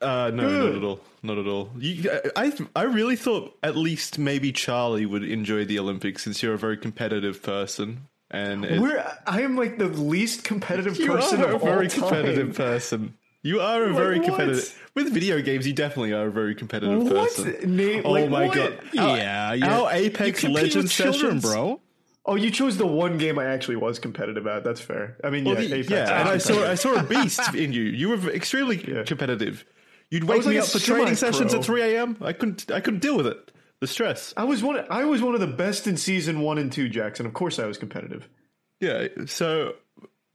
[0.00, 0.64] Uh, no, Good.
[0.72, 1.00] not at all.
[1.22, 1.70] Not at all.
[1.78, 6.54] You, I, I really thought at least maybe Charlie would enjoy the Olympics since you're
[6.54, 8.08] a very competitive person.
[8.30, 11.86] And it, We're, I am like the least competitive you person are a of very
[11.86, 12.00] all time.
[12.00, 13.14] competitive person.
[13.42, 14.26] You are a very what?
[14.28, 14.82] competitive.
[14.94, 17.28] With video games, you definitely are a very competitive What?
[17.28, 17.76] person.
[17.76, 18.56] Name, Oh like, my what?
[18.56, 18.78] god!
[18.98, 21.80] Our, yeah, you're- our Apex you compete Legends with children, sessions, bro.
[22.28, 24.64] Oh, you chose the one game I actually was competitive at.
[24.64, 25.16] That's fair.
[25.22, 27.82] I mean, Well, yeah, the- yeah, and I saw I saw a beast in you.
[27.82, 29.04] You were extremely Yeah.
[29.04, 29.64] competitive.
[30.10, 32.16] You'd wake like me up for training sessions at 3 a.m.
[32.20, 33.52] I couldn't I couldn't deal with it.
[33.80, 34.32] The stress.
[34.36, 34.84] I was one.
[34.90, 37.26] I was one of the best in season one and two, Jackson.
[37.26, 38.28] Of course, I was competitive.
[38.80, 39.74] Yeah, so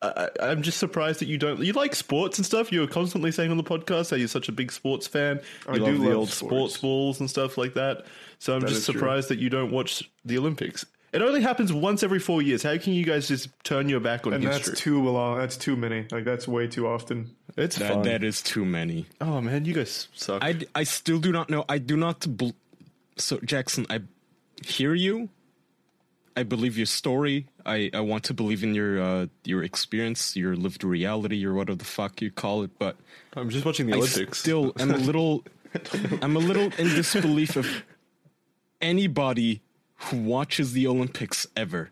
[0.01, 1.59] I, I'm just surprised that you don't.
[1.59, 2.71] You like sports and stuff.
[2.71, 5.39] You're constantly saying on the podcast how you're such a big sports fan.
[5.67, 6.55] You I love do the love old sports.
[6.75, 8.05] sports balls and stuff like that.
[8.39, 8.93] So I'm That just is true.
[8.93, 10.85] surprised that you don't watch the Olympics.
[11.13, 12.63] It only happens once every four years.
[12.63, 14.71] How can you guys just turn your back on And history?
[14.71, 15.37] that's too long.
[15.37, 16.07] That's too many.
[16.09, 17.35] Like that's way too often.
[17.57, 18.01] it's That, fun.
[18.03, 19.07] that is too many.
[19.19, 20.41] oh man, you guys suck.
[20.43, 21.65] I, I still do not know.
[21.67, 22.25] I do not.
[22.37, 22.53] Bel
[23.17, 23.99] so Jackson, I
[24.65, 25.27] hear you.
[26.37, 27.47] I believe your story.
[27.65, 31.75] I, I want to believe in your uh, your experience, your lived reality, or whatever
[31.75, 32.71] the fuck you call it.
[32.79, 32.95] But
[33.35, 34.37] I'm just watching the I Olympics.
[34.39, 35.43] still am a little.
[36.21, 37.67] I'm a little in disbelief of
[38.81, 39.61] anybody
[40.05, 41.91] who watches the Olympics ever.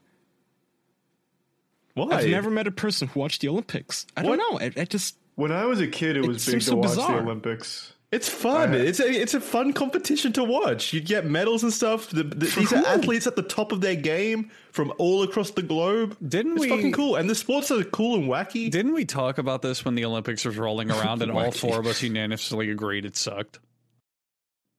[1.94, 2.18] Why?
[2.18, 4.06] I've never met a person who watched the Olympics.
[4.16, 4.60] I don't know.
[4.60, 7.18] I, I just When I was a kid, it was big to so watch bizarre.
[7.18, 7.94] the Olympics.
[8.12, 8.74] It's fun.
[8.74, 10.94] I- it's a it's a fun competition to watch.
[10.94, 12.10] You get medals and stuff.
[12.10, 15.62] The, the, these are athletes at the top of their game from all across the
[15.62, 16.18] globe.
[16.28, 18.72] Didn't it's we- fucking cool, and the sports are cool and wacky.
[18.72, 21.86] Didn't we talk about this when the Olympics was rolling around and all four of
[21.86, 23.60] us unanimously agreed it sucked?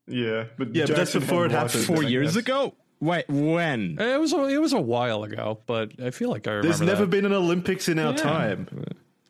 [0.08, 1.84] Yeah, but Yeah, but that's before it happened.
[1.84, 2.74] four years ago.
[3.00, 3.96] Wait, when?
[3.98, 6.68] It was a, it was a while ago, but I feel like I remember.
[6.68, 7.10] There's never that.
[7.10, 8.16] been an Olympics in our Yeah.
[8.16, 8.68] time.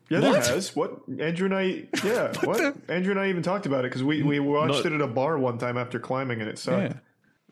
[0.08, 0.32] Yeah, What?
[0.32, 0.74] there has.
[0.74, 1.84] What Andrew and I?
[2.04, 4.92] Yeah, what, Andrew and I even talked about it because we we watched Not- it
[4.92, 6.94] at a bar one time after climbing and it sucked.
[6.94, 7.00] Yeah.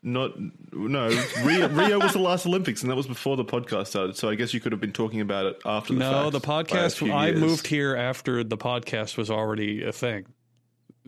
[0.03, 0.33] Not
[0.73, 1.09] no.
[1.45, 4.16] Rio, Rio was the last Olympics, and that was before the podcast started.
[4.16, 5.93] So I guess you could have been talking about it after.
[5.93, 6.41] The No, fact the
[6.77, 7.12] podcast.
[7.12, 7.41] I years.
[7.41, 10.27] moved here after the podcast was already a thing,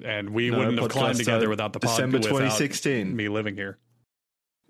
[0.04, 1.96] and we No, wouldn't have climbed together without the podcast.
[1.96, 2.22] December podcast.
[2.30, 3.16] 2016.
[3.16, 3.78] Me living here.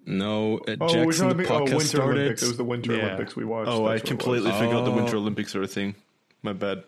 [0.06, 1.28] No, uh, Oh, we're Jackson.
[1.36, 1.46] The talking.
[1.46, 2.18] Oh, podcast Winter started.
[2.20, 2.42] Olympics.
[2.42, 3.04] It was the Winter Yeah.
[3.04, 3.68] Olympics we watched.
[3.68, 4.58] Oh, I That's what it completely was.
[4.60, 4.96] forgot the Oh.
[4.96, 5.94] Winter Olympics are a thing.
[6.42, 6.84] My bad.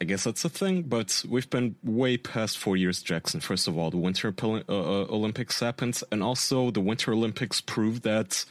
[0.00, 3.40] I guess that's a thing, but we've been way past four years, Jackson.
[3.40, 7.62] First of all, the Winter Pol- uh, uh, Olympics happened, and also the Winter Olympics
[7.62, 8.44] proved that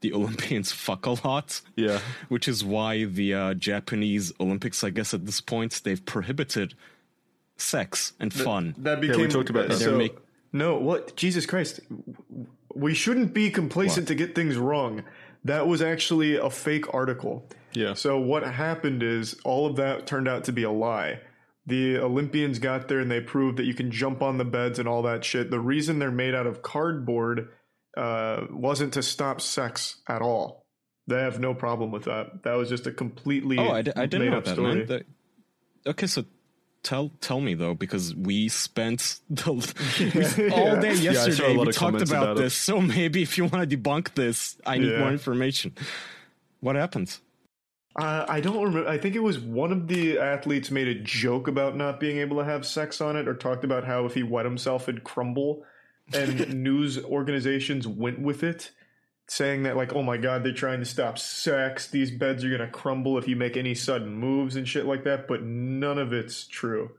[0.00, 1.60] the Olympians fuck a lot.
[1.76, 1.98] Yeah.
[2.28, 6.72] Which is why the uh, Japanese Olympics, I guess at this point, they've prohibited
[7.58, 8.74] sex and fun.
[8.78, 9.28] That we became.
[9.28, 9.76] talked about that.
[9.78, 10.16] So, make-
[10.52, 11.14] no, what?
[11.16, 11.80] Jesus Christ!
[12.76, 15.02] We shouldn't be complacent to get things wrong.
[15.44, 17.48] That was actually a fake article.
[17.72, 17.94] Yeah.
[17.94, 21.20] So what happened is all of that turned out to be a lie.
[21.66, 24.88] The Olympians got there and they proved that you can jump on the beds and
[24.88, 25.50] all that shit.
[25.50, 27.48] The reason they're made out of cardboard
[27.96, 30.64] uh, wasn't to stop sex at all.
[31.08, 32.42] They have no problem with that.
[32.44, 34.74] That was just a completely oh, I, didn't made know up that, story.
[34.74, 34.86] man.
[34.86, 35.06] That-
[35.86, 36.24] okay, so
[36.86, 41.54] tell tell me though, because we spent the, we, all day I yesterday.
[41.54, 42.54] lot we talked about, about this.
[42.54, 45.00] So maybe if you want to debunk this, I need Yeah.
[45.00, 45.72] more information.
[46.60, 47.18] What happened?
[47.98, 48.88] Uh, I don't remember.
[48.88, 52.36] I think it was one of the athletes made a joke about not being able
[52.38, 55.64] to have sex on it, or talked about how if he wet himself, it'd crumble.
[56.14, 58.70] And news organizations went with it,
[59.28, 61.88] saying that like, "Oh my God, they're trying to stop sex.
[61.88, 65.26] These beds are gonna crumble if you make any sudden moves and shit like that."
[65.28, 66.92] But none of it's true.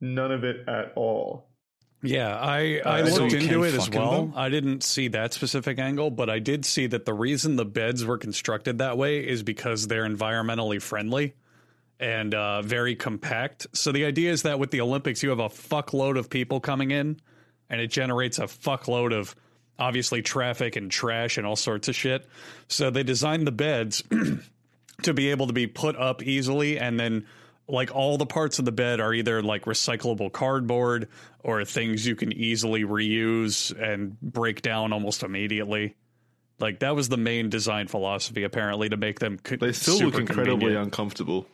[0.00, 1.48] None of it at all.
[2.02, 4.26] Yeah, I, I Uh, looked you into it as well.
[4.26, 4.32] though?
[4.38, 8.04] I didn't see that specific angle, but I did see that the reason the beds
[8.04, 11.34] were constructed that way is because they're environmentally friendly
[11.98, 13.66] and uh, very compact.
[13.72, 16.90] So the idea is that with the Olympics, you have a fuckload of people coming
[16.90, 17.18] in,
[17.70, 19.34] and it generates a fuckload of
[19.78, 22.26] obviously traffic and trash and all sorts of shit.
[22.68, 24.02] So they designed the beds
[25.02, 27.26] to be able to be put up easily and then
[27.68, 31.08] like all the parts of the bed are either like recyclable cardboard
[31.42, 35.96] or things you can easily reuse and break down almost immediately.
[36.58, 40.14] Like that was the main design philosophy apparently to make them co- They still look
[40.14, 40.84] incredibly convenient.
[40.84, 41.46] uncomfortable.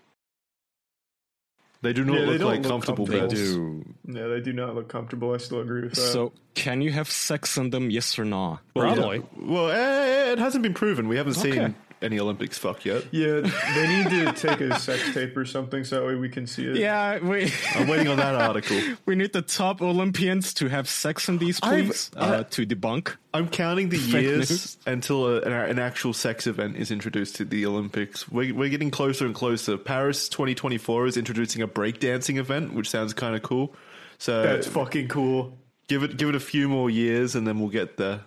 [1.83, 3.29] They do not Yeah, look don't like look comfortable comfortable.
[3.29, 3.85] They do.
[4.07, 5.35] Yeah, they do not look comfortable.
[5.35, 6.01] I still agree with that.
[6.01, 7.91] So, can you have sex in them?
[7.91, 8.61] Yes or no?
[8.77, 9.23] Probably.
[9.37, 11.09] Well, eh, it hasn't been proven.
[11.09, 11.53] We haven't Okay.
[11.53, 13.05] seen any Olympics fuck yet.
[13.11, 13.41] yeah,
[13.75, 16.67] they need to take a sex tape or something so that way we can see
[16.67, 16.77] it.
[16.77, 18.79] Yeah, we I'm waiting on that article.
[19.07, 23.17] we need the top Olympians to have sex in these, I've- please, uh, to debunk.
[23.35, 27.65] I'm counting the years until a, an, an actual sex event is introduced to the
[27.65, 28.29] Olympics.
[28.29, 29.79] We're, we're getting closer and closer.
[29.79, 33.75] Paris 2024 is introducing a breakdancing event, which sounds kind of cool.
[34.19, 35.57] So That's fucking cool.
[35.89, 38.21] give it give it a few more years, and then we'll get there.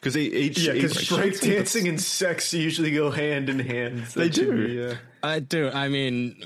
[0.00, 3.98] Because each, Yeah, because each breakdancing and sex usually go hand in hand.
[4.06, 4.66] That They do.
[4.66, 4.94] be, yeah.
[5.22, 5.68] I do.
[5.70, 6.36] I mean,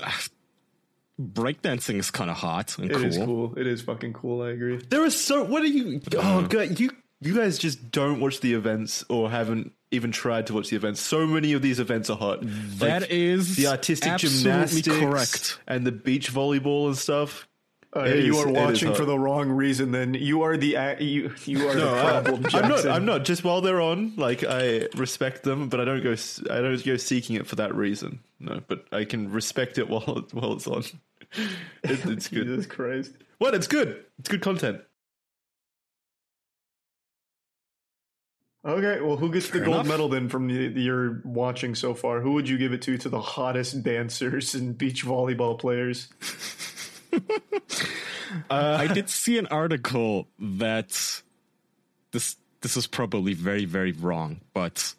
[1.21, 3.05] breakdancing is kind of hot and It cool.
[3.05, 3.53] is cool.
[3.57, 4.41] It is fucking cool.
[4.41, 4.77] I agree.
[4.89, 5.43] There are so.
[5.43, 6.01] What are you?
[6.15, 6.49] Oh mm.
[6.49, 6.89] god, you
[7.21, 10.99] you guys just don't watch the events or haven't even tried to watch the events.
[10.99, 12.39] So many of these events are hot.
[12.41, 15.59] That Like, is the artistic gymnastics correct.
[15.67, 17.47] and the beach volleyball and stuff.
[17.95, 19.91] Uh, you is- are watching for the wrong reason.
[19.91, 22.45] Then you are the you you are the problem.
[22.53, 22.85] I'm not.
[22.87, 23.25] I'm not.
[23.25, 26.15] Just while they're on, like I respect them, but I don't go.
[26.49, 28.19] I don't go seeking it for that reason.
[28.39, 30.83] No, but I can respect it while while it's on.
[31.83, 32.45] It, it's good.
[32.45, 33.11] Jesus Christ.
[33.39, 33.55] What?
[33.55, 34.05] It's good.
[34.19, 34.81] It's good content.
[38.65, 39.87] Okay, well, who gets the gold enough.
[39.87, 42.21] medal then from the, the, your watching so far?
[42.21, 46.07] Who would you give it to to the hottest dancers and beach volleyball players?
[48.49, 51.21] I did see an article that
[52.11, 54.93] this this is probably very very wrong, but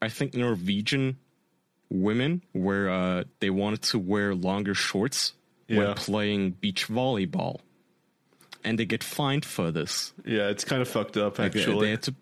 [0.00, 1.18] I think Norwegian
[1.90, 5.32] women were uh, they wanted to wear longer shorts
[5.68, 5.78] Yeah.
[5.78, 7.60] when playing beach volleyball,
[8.64, 10.12] and they get fined for this.
[10.24, 11.90] Yeah, it's kind of fucked up Like, actually.
[11.90, 12.14] had to.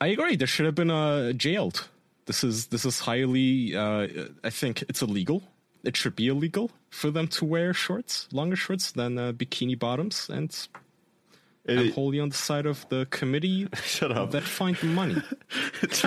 [0.00, 0.36] I agree.
[0.36, 1.88] They should have been uh, jailed.
[2.26, 3.74] This is this is highly.
[3.76, 4.06] Uh,
[4.44, 5.42] I think it's illegal.
[5.86, 10.28] It should be illegal for them to wear shorts, longer shorts than uh, bikini bottoms,
[10.28, 10.50] and
[11.68, 14.30] I'm It- wholly on the side of the committee Shut up.
[14.32, 15.16] that find the money.
[15.82, 16.02] it's,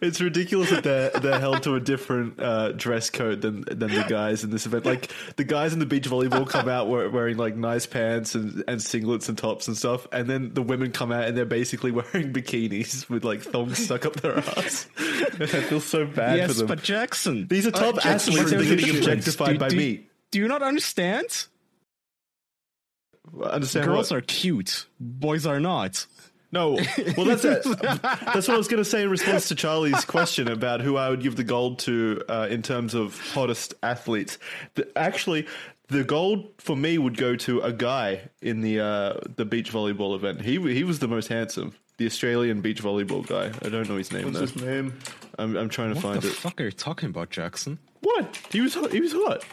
[0.00, 4.04] it's ridiculous that they're they're held to a different uh, dress code than than the
[4.08, 4.84] guys in this event.
[4.86, 8.80] Like the guys in the beach volleyball come out wearing like nice pants and, and
[8.80, 12.32] singlets and tops and stuff, and then the women come out and they're basically wearing
[12.32, 14.86] bikinis with like thongs stuck up their ass.
[14.98, 16.66] I feel so bad for yes, them.
[16.66, 19.68] but Jackson, These are top uh, athletes but and there's they're getting objectified Do- by
[19.68, 20.06] do- me.
[20.30, 21.46] Do you not understand?
[23.42, 24.16] Understand Girls what?
[24.18, 26.06] are cute, boys are not.
[26.52, 26.72] No,
[27.16, 27.62] well, that's it.
[27.80, 31.08] That's what I was going to say in response to Charlie's question about who I
[31.08, 34.36] would give the gold to uh, in terms of hottest athletes.
[34.74, 35.46] The, actually,
[35.86, 40.16] the gold for me would go to a guy in the uh, the beach volleyball
[40.16, 40.40] event.
[40.42, 43.52] He he was the most handsome, the Australian beach volleyball guy.
[43.64, 44.46] I don't know his name What's though.
[44.46, 44.98] his name?
[45.38, 46.34] I'm I'm trying to What find the it.
[46.34, 47.78] fuck are you talking about, Jackson?
[48.00, 48.90] what he was hot.
[48.90, 49.44] He was hot.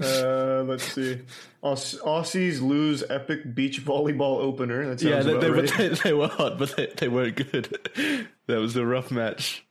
[0.00, 1.20] Uh, let's see.
[1.62, 4.86] Aus- Aussies lose epic beach volleyball opener.
[4.88, 7.36] That sounds Yeah, they, about they, were, they, they were hot, but they, they weren't
[7.36, 7.78] good.
[8.46, 9.64] that was a rough match.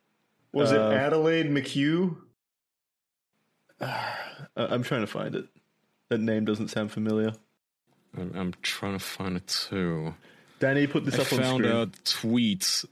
[0.51, 2.15] Was it uh, Adelaide McHugh?
[3.81, 4.13] I-
[4.55, 5.45] I'm trying to find it.
[6.09, 7.33] That name doesn't sound familiar.
[8.17, 10.13] I'm, I'm trying to find it too.
[10.59, 11.43] Danny, put this I up on screen.
[11.43, 12.85] I found a tweet.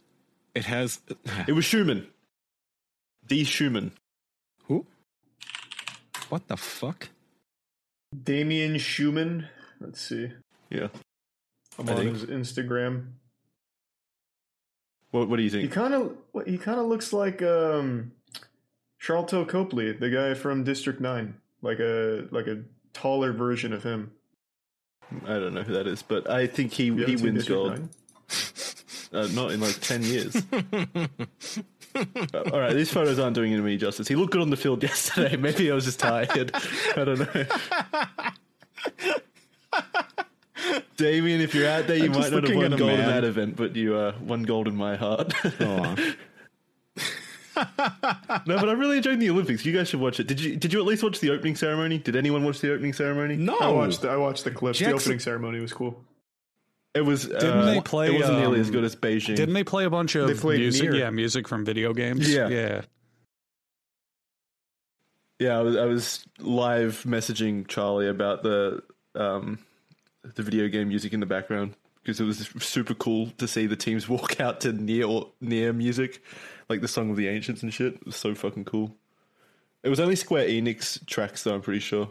[0.53, 0.99] It has
[1.47, 2.07] It was Schumann.
[3.25, 3.43] D.
[3.45, 3.91] Schumann.
[4.65, 4.85] who?
[6.29, 7.09] What the fuck?
[8.23, 9.47] Damien Schumann.
[9.79, 10.31] Let's see.
[10.69, 10.87] Yeah.
[11.79, 13.07] I'm I on think- his Instagram.
[15.11, 15.61] What, what do you think?
[15.61, 15.73] He think?
[15.75, 18.11] kind of he kind of looks like um
[19.01, 24.11] Sharlto Copley, the guy from District Nine, like a like a taller version of him.
[25.25, 27.89] I don't know who that is, but I think he You he wins gold.
[29.13, 30.35] Uh, not in like 10 years.
[31.95, 34.07] All right, these photos aren't doing him any justice.
[34.07, 35.35] He looked good on the field yesterday.
[35.35, 36.51] Maybe I was just tired.
[36.95, 37.45] I don't know.
[40.97, 42.91] Damien, if you're out there, you I'm might not have looking won at a gold
[42.91, 45.33] in that event, but you uh, won gold in my heart.
[45.61, 45.95] Aw.
[47.55, 49.65] no, but I really enjoyed the Olympics.
[49.65, 50.27] You guys should watch it.
[50.27, 50.55] Did you?
[50.55, 51.97] Did you at least watch the opening ceremony?
[51.97, 53.35] Did anyone watch the opening ceremony?
[53.35, 54.75] no, I watched the, I watched the clip.
[54.75, 56.03] The opening ceremony was cool.
[56.95, 57.25] It was.
[57.25, 59.35] Didn't uh, they play, It wasn't nearly as um, good as Beijing.
[59.35, 60.91] Didn't they play a bunch They of played music?
[60.91, 60.95] Nier.
[60.95, 62.31] Yeah, music from video games.
[62.31, 62.49] Yeah.
[62.49, 62.81] yeah.
[65.39, 68.83] Yeah, I was, I was live messaging Charlie about the
[69.15, 69.59] um,
[70.35, 73.75] the video game music in the background because it was super cool to see the
[73.75, 76.21] teams walk out to Nier or Nier music,
[76.69, 77.95] like the song of the ancients and shit.
[77.95, 78.95] It was so fucking cool.
[79.81, 81.55] It was only Square Enix tracks, though.
[81.55, 82.07] I'm pretty sure.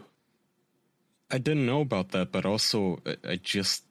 [1.31, 3.83] I didn't know about that, but also I- I just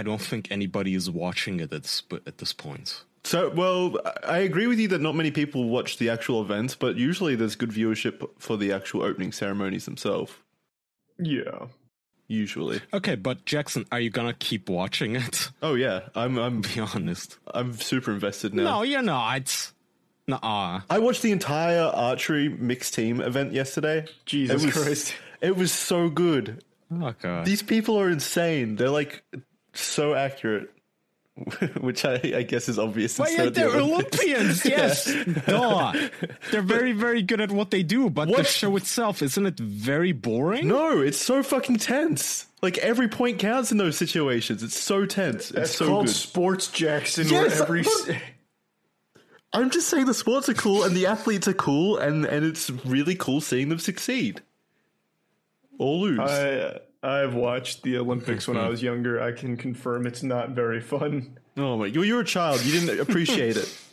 [0.00, 3.04] I don't think anybody is watching it at this, at this point.
[3.22, 6.74] So, well, I I agree with you that not many people watch the actual events,
[6.74, 10.32] but usually there's good viewership for the actual opening ceremonies themselves.
[11.18, 11.66] Yeah.
[12.28, 12.80] Usually.
[12.94, 15.50] Okay, but Jackson, are you gonna keep watching it?
[15.62, 17.38] Oh yeah, I'm I'm Be honest.
[17.52, 18.62] I'm super invested now.
[18.62, 19.72] No, you're not.
[20.26, 20.80] Nuh-uh.
[20.88, 24.06] I watched the entire archery mixed team event yesterday.
[24.24, 25.14] Jesus it was, Christ.
[25.42, 26.64] It was so good.
[26.90, 27.44] Oh god.
[27.44, 28.76] These people are insane.
[28.76, 29.22] They're like
[29.72, 30.70] so accurate.
[31.80, 33.18] Which I, I guess is obvious.
[33.18, 34.18] Well, yeah, they're Olympics.
[34.22, 35.04] Olympians, yes.
[35.46, 35.92] Duh.
[36.50, 40.12] They're very, very good at what they do, but the show itself, isn't it very
[40.12, 40.68] boring?
[40.68, 42.46] No, it's so fucking tense.
[42.60, 44.62] Like every point counts in those situations.
[44.62, 45.44] It's so tense.
[45.44, 46.14] It's That's so called good.
[46.14, 47.82] Sports Jackson, Yes, where every.
[47.84, 48.16] but-
[49.52, 52.70] I'm just saying the sports are cool and the athletes are cool and, and it's
[52.84, 54.42] really cool seeing them succeed.
[55.78, 56.18] Or lose.
[56.20, 58.70] I uh, I've watched the Olympics when I mm-hmm.
[58.70, 59.22] was younger.
[59.22, 61.38] I can confirm it's not very fun.
[61.56, 62.62] oh my you you're a child.
[62.64, 63.78] You didn't appreciate it.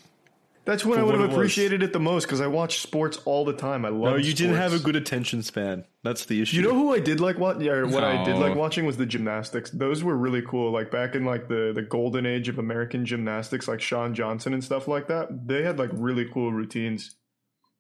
[0.67, 3.53] That's when I would have appreciated it the most because I watch sports all the
[3.53, 3.85] time.
[3.85, 4.11] I love.
[4.11, 5.85] No, you didn't have a good attention span.
[6.03, 6.57] That's the issue.
[6.57, 7.61] You know who I did like what?
[7.61, 9.71] Yeah, what I did like watching was the gymnastics.
[9.71, 10.71] Those were really cool.
[10.71, 14.61] Like back in like the the golden age of American gymnastics, like Shawn Johnson and
[14.61, 15.47] stuff like that.
[15.47, 17.15] They had like really cool routines.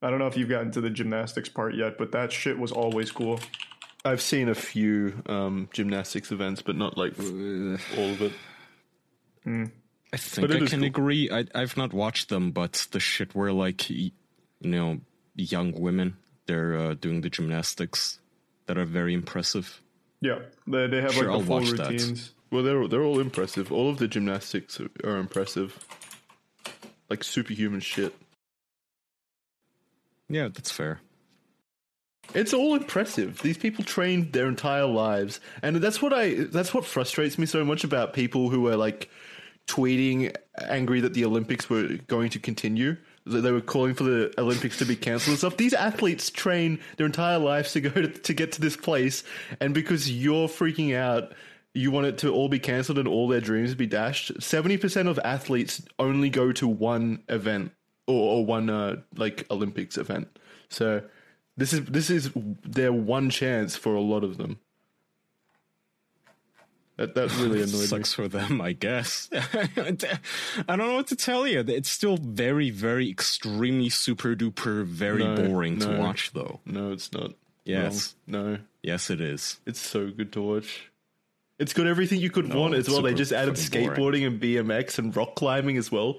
[0.01, 2.71] I don't know if you've gotten to the gymnastics part yet, but that shit was
[2.71, 3.41] always cool.
[4.05, 7.25] I've seen a few um, gymnastics events, but not like all
[8.11, 8.33] of it.
[9.45, 10.87] I think But I can cool.
[10.87, 11.29] agree.
[11.31, 14.11] I, I've not watched them, but the shit where like you
[14.61, 14.99] know
[15.35, 16.17] young women
[16.47, 18.19] they're uh, doing the gymnastics
[18.67, 19.81] that are very impressive.
[20.21, 21.91] Yeah, they, they have Sure, like I'll the full watch that.
[21.91, 22.31] routines.
[22.51, 23.71] Well, they're they're all impressive.
[23.71, 25.77] All of the gymnastics are, are impressive,
[27.09, 28.15] like superhuman shit.
[30.29, 30.99] Yeah, that's fair.
[32.33, 33.41] It's all impressive.
[33.41, 36.45] These people trained their entire lives, and that's what I.
[36.45, 39.09] That's what frustrates me so much about people who are like
[39.67, 40.35] tweeting
[40.67, 42.97] angry that the Olympics were going to continue.
[43.25, 45.57] That they were calling for the Olympics to be cancelled and stuff.
[45.57, 49.23] These athletes train their entire lives to go to, to get to this place,
[49.59, 51.33] and because you're freaking out,
[51.73, 54.31] you want it to all be cancelled and all their dreams be dashed.
[54.41, 57.71] Seventy percent of athletes only go to one event
[58.05, 60.27] or, or one uh, like Olympics event.
[60.69, 61.03] So
[61.57, 62.31] this is this is
[62.63, 64.59] their one chance for a lot of them.
[66.97, 67.85] That that really annoyed me.
[67.85, 69.29] Sucks for them, I guess.
[69.33, 69.41] I
[70.67, 71.59] don't know what to tell you.
[71.67, 76.59] It's still very, very extremely super duper very No, boring to watch, though.
[76.65, 77.33] No, it's not.
[77.65, 78.15] Yes.
[78.27, 78.43] Wrong.
[78.53, 79.59] No, Yes, it is.
[79.65, 80.89] it's so good to watch.
[81.59, 83.01] It's got everything you could want as well.
[83.01, 86.17] They just added skateboarding and BMX and rock climbing as well.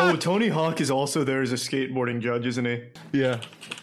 [0.00, 2.82] Oh, Tony Hawk is also there as a skateboarding judge, isn't he?
[3.12, 3.40] Yeah,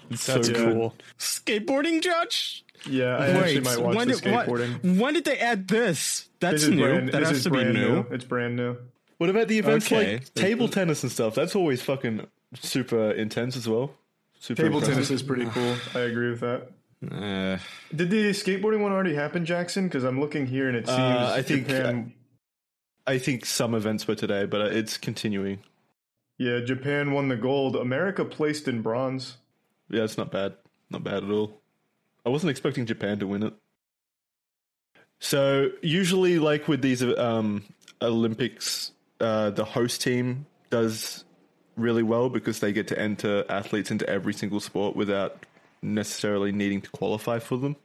[0.10, 0.74] it's That's so good.
[0.74, 0.96] cool.
[1.20, 2.64] Skateboarding judge?
[2.90, 5.00] Yeah, I actually might watch when the did, what- skateboarding.
[5.00, 6.28] when did they add this?
[6.40, 6.84] That's This new.
[6.84, 8.06] brand, that this has is to be brand new.
[8.12, 8.78] It's brand new.
[9.18, 10.14] What about the events Okay.
[10.16, 11.34] like table tennis and stuff?
[11.36, 12.28] That's always fucking
[12.60, 13.94] super intense as well.
[14.40, 14.96] Super Table impressive.
[14.96, 15.76] tennis is pretty cool.
[15.96, 16.70] I agree with that.
[17.10, 17.58] Uh,
[17.96, 19.88] Did the skateboarding one already happen, Jackson?
[19.88, 22.14] Because I'm looking here and it seems Uh, I think- Japan.
[23.08, 25.60] I think some events were today, but uh, it's continuing.
[26.38, 27.76] Yeah, Japan won the gold.
[27.76, 29.38] America placed in bronze.
[29.90, 30.56] Yeah, it's not bad.
[30.90, 31.62] Not bad at all.
[32.26, 33.54] I wasn't expecting Japan to win it.
[35.20, 37.64] So usually, like with these um,
[38.02, 41.24] Olympics, uh, the host team does
[41.76, 45.46] really well because they get to enter athletes into every single sport without
[45.82, 47.76] necessarily needing to qualify for them.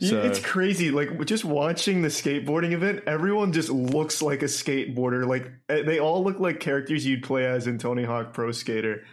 [0.00, 0.90] So- it's crazy.
[0.90, 5.26] Like just watching the skateboarding event, everyone just looks like a skateboarder.
[5.26, 9.04] Like eh, they all look like characters you'd play as in Tony Hawk Pro Skater.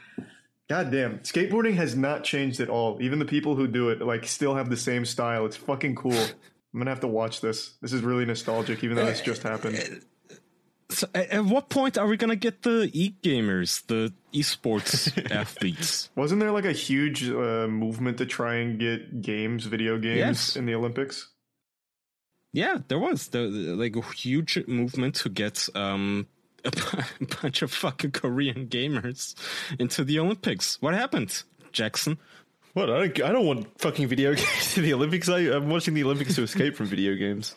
[0.68, 3.02] God damn, skateboarding has not changed at all.
[3.02, 5.46] Even the people who do it like still have the same style.
[5.46, 6.14] It's fucking cool.
[6.74, 7.74] I'm gonna have to watch this.
[7.82, 10.02] This is really nostalgic, even though this just happened.
[11.00, 16.10] So at, at what point are we gonna get the e gamers, the esports athletes?
[16.16, 20.56] Wasn't there like a huge uh, movement to try and get games, video games, Yes.
[20.58, 21.30] in the Olympics?
[22.52, 26.28] Yeah, there was the, the- like a huge movement to get um
[26.66, 26.72] a
[27.42, 29.36] bunch of fucking Korean gamers
[29.80, 30.82] into the Olympics.
[30.82, 32.18] What happened, Jackson?
[32.74, 32.90] What?
[32.90, 33.22] I don't.
[33.24, 35.30] I don't want fucking video games in the Olympics.
[35.30, 37.56] I, I'm watching the Olympics to escape from video games.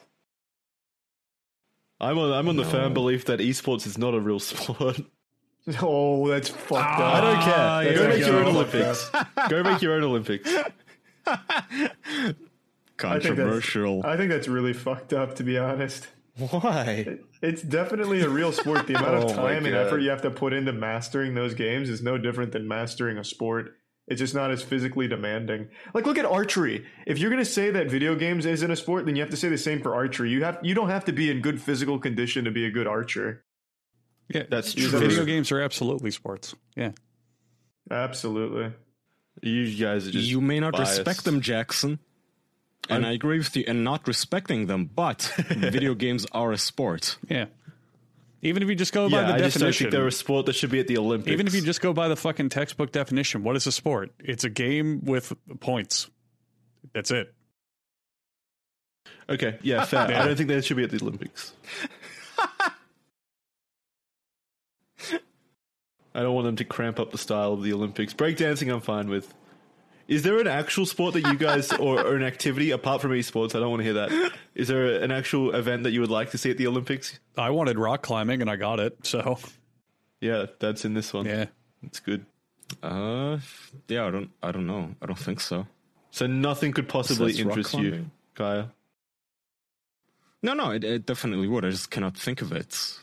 [2.02, 2.32] I'm on.
[2.32, 5.00] I'm on the firm belief that esports is not a real sport.
[5.80, 7.14] Oh, that's fucked up.
[7.14, 7.54] I don't care.
[7.56, 9.10] Ah, that's Go make your own Olympics.
[9.48, 10.52] Go make your own Olympics.
[11.26, 11.36] I
[12.18, 12.36] think
[12.96, 14.04] Controversial.
[14.04, 16.08] I think that's really fucked up, to be honest.
[16.36, 17.18] Why?
[17.42, 18.88] It's definitely a real sport.
[18.88, 21.88] The amount Oh of time and effort you have to put into mastering those games
[21.88, 23.76] is no different than mastering a sport.
[24.12, 25.68] It's just not as physically demanding.
[25.94, 26.86] Like look at archery.
[27.06, 29.36] If you're going to say that video games isn't a sport, then you have to
[29.36, 30.30] say the same for archery.
[30.30, 32.86] You have you don't have to be in good physical condition to be a good
[32.86, 33.42] archer.
[34.28, 35.26] Yeah, That's Video true.
[35.26, 36.54] games are absolutely sports.
[36.76, 36.92] Yeah.
[37.90, 38.72] Absolutely.
[39.42, 40.28] You guys are just.
[40.28, 40.98] you may not biased.
[40.98, 41.98] respect them, Jackson.
[42.88, 47.16] And I agree with you and not respecting them, but video games are a sport.
[47.28, 47.46] Yeah.
[48.44, 49.84] Even if you just go by Yeah, the I just don't definition.
[49.84, 51.30] think they're a sport that should be at the Olympics.
[51.32, 54.10] even if you just go by the fucking textbook definition, what is a sport?
[54.18, 56.10] It's a game with points.
[56.92, 57.32] That's it.
[59.28, 60.00] okay, yeah, fair.
[60.00, 61.52] I don't think they should be at the Olympics.
[66.14, 68.12] I don't want them to cramp up the style of the Olympics.
[68.12, 69.32] Breakdancing, I'm fine with.
[70.08, 73.54] Is there an actual sport that you guys, or, or an activity apart from esports?
[73.54, 74.32] I don't want to hear that.
[74.54, 77.18] Is there an actual event that you would like to see at the Olympics?
[77.36, 78.96] I wanted rock climbing and I got it.
[79.06, 79.38] So,
[80.20, 81.26] Yeah, that's in this one.
[81.26, 81.46] yeah.
[81.82, 82.26] it's good.
[82.82, 83.38] Uh,
[83.88, 84.94] yeah, I don't, I don't know.
[85.02, 85.66] I don't think so.
[86.10, 88.10] So nothing could possibly Says interest you.
[88.34, 88.70] Kaya.
[90.42, 91.64] No, no, it, it definitely would.
[91.64, 92.98] I just cannot think of it.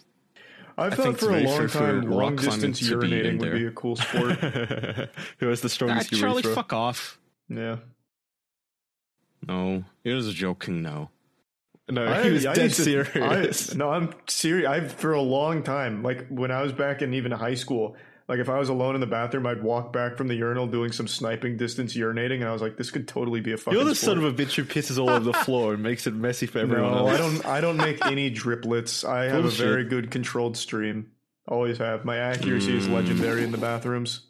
[0.80, 3.54] I've I thought for a long time, rock long climbing distance to be urinating would
[3.54, 4.36] be a cool sport.
[5.40, 6.56] Who has the Ah, strongest Charlie, urethra?
[6.56, 7.20] fuck off.
[7.50, 7.78] yeah.
[9.48, 10.82] No, he was joking.
[10.82, 11.10] No.
[11.90, 13.74] No, he was I dead used to- serious.
[13.74, 14.68] I, no, I'm serious.
[14.70, 17.96] I've for a long time, like when I was back in even high school,
[18.30, 20.92] like if I was alone in the bathroom, I'd walk back from the urinal doing
[20.92, 23.74] some sniping distance urinating, and I was like, this could totally be a fucking.
[23.78, 24.18] You're the sport.
[24.18, 26.60] son of a bitch who pisses all over the floor and makes it messy for
[26.60, 27.10] everyone No, else.
[27.10, 27.46] I don't.
[27.48, 29.04] I don't make any driplets.
[29.04, 29.60] I have Bullshit.
[29.60, 31.12] a very good controlled stream.
[31.48, 32.06] Always have.
[32.06, 34.28] My accuracy is legendary in the bathrooms.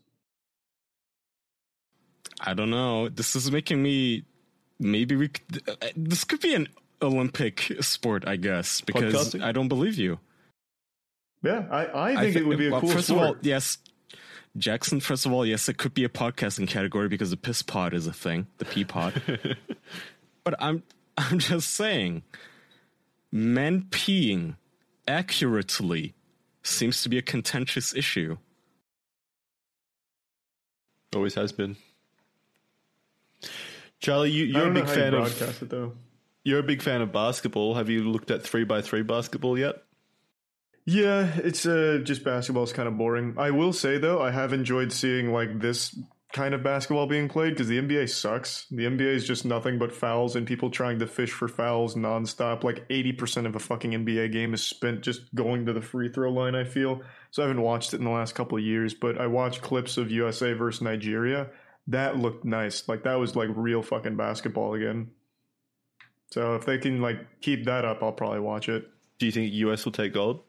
[2.41, 3.09] I don't know.
[3.09, 4.23] This is making me.
[4.79, 5.27] Maybe we.
[5.27, 6.69] Could, uh, this could be an
[7.01, 9.43] Olympic sport, I guess, because Podcasting?
[9.43, 10.19] I don't believe you.
[11.41, 13.21] Yeah, I, I I think it would be a well, cool First sport.
[13.21, 13.77] of all, yes,
[14.57, 14.99] Jackson.
[14.99, 18.07] First of all, yes, it could be a podcasting category because the piss pod is
[18.07, 19.21] a thing, the pee pod.
[20.43, 20.83] but I'm
[21.17, 22.23] I'm just saying,
[23.31, 24.55] men peeing
[25.07, 26.13] accurately
[26.61, 28.37] seems to be a contentious issue.
[31.15, 31.77] Always has been.
[33.99, 35.93] Charlie, you, you're a big fan of broadcast it though.
[36.43, 37.75] you're a big fan of basketball.
[37.75, 39.83] Have you looked at three by three basketball yet?
[40.91, 43.35] Yeah, it's uh, just basketball is kind of boring.
[43.37, 45.95] I will say though, I have enjoyed seeing like this
[46.33, 48.65] kind of basketball being played because the NBA sucks.
[48.71, 52.63] The NBA is just nothing but fouls and people trying to fish for fouls nonstop.
[52.63, 56.09] Like eighty percent of a fucking NBA game is spent just going to the free
[56.09, 56.55] throw line.
[56.55, 57.43] I feel so.
[57.43, 60.09] I haven't watched it in the last couple of years, but I watched clips of
[60.09, 61.51] USA versus Nigeria.
[61.85, 62.89] That looked nice.
[62.89, 65.11] Like that was like real fucking basketball again.
[66.31, 68.89] So if they can like keep that up, I'll probably watch it.
[69.19, 70.41] Do you think US will take gold?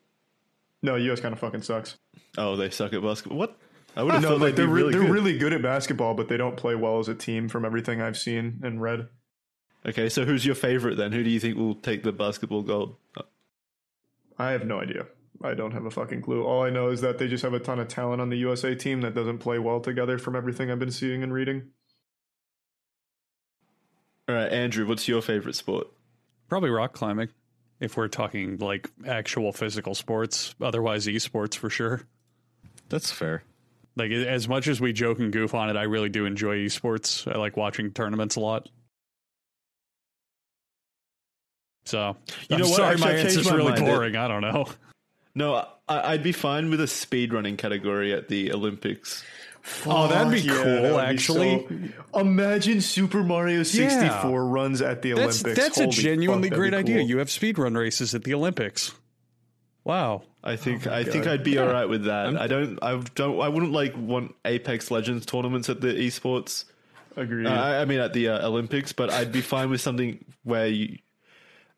[0.82, 1.96] No, US kind of fucking sucks.
[2.38, 3.38] Oh, they suck at basketball.
[3.38, 3.56] What?
[3.96, 5.10] I would have No, like they'd they're be re- really they're good.
[5.10, 8.16] really good at basketball, but they don't play well as a team from everything I've
[8.16, 9.08] seen and read.
[9.84, 11.12] Okay, so who's your favorite then?
[11.12, 12.96] Who do you think will take the basketball gold?
[14.38, 15.06] I have no idea.
[15.42, 16.44] I don't have a fucking clue.
[16.44, 18.74] All I know is that they just have a ton of talent on the USA
[18.74, 21.70] team that doesn't play well together from everything I've been seeing and reading.
[24.28, 25.88] All right, Andrew, what's your favorite sport?
[26.48, 27.28] Probably rock climbing
[27.80, 30.54] if we're talking like actual physical sports.
[30.60, 32.02] Otherwise, esports for sure.
[32.88, 33.42] That's fair.
[33.96, 37.26] Like as much as we joke and goof on it, I really do enjoy esports.
[37.32, 38.68] I like watching tournaments a lot.
[41.84, 42.16] So
[42.48, 42.76] You I'm know what?
[42.76, 43.84] sorry, Actually, my answer's really mind.
[43.84, 44.16] boring.
[44.16, 44.66] I don't know.
[45.34, 45.54] No,
[45.88, 49.24] I, I'd be fine with a speedrunning category at the Olympics.
[49.86, 51.66] Oh, that'd be yeah, cool, that would be actually.
[52.12, 54.30] so- imagine Super Mario 64 Yeah.
[54.50, 55.64] runs at the That's Olympics.
[55.64, 56.98] that's a genuinely fuck, great be idea.
[57.00, 57.08] cool.
[57.08, 58.92] You have speedrun races at the Olympics.
[59.84, 60.22] Wow.
[60.42, 62.36] I think I think I'd be all right with that.
[62.36, 66.64] I don't I don't I wouldn't like want Apex Legends tournaments at the esports.
[67.16, 67.46] Agreed.
[67.46, 70.66] Uh, I I mean at the uh, Olympics, but I'd be fine with something where
[70.66, 70.98] you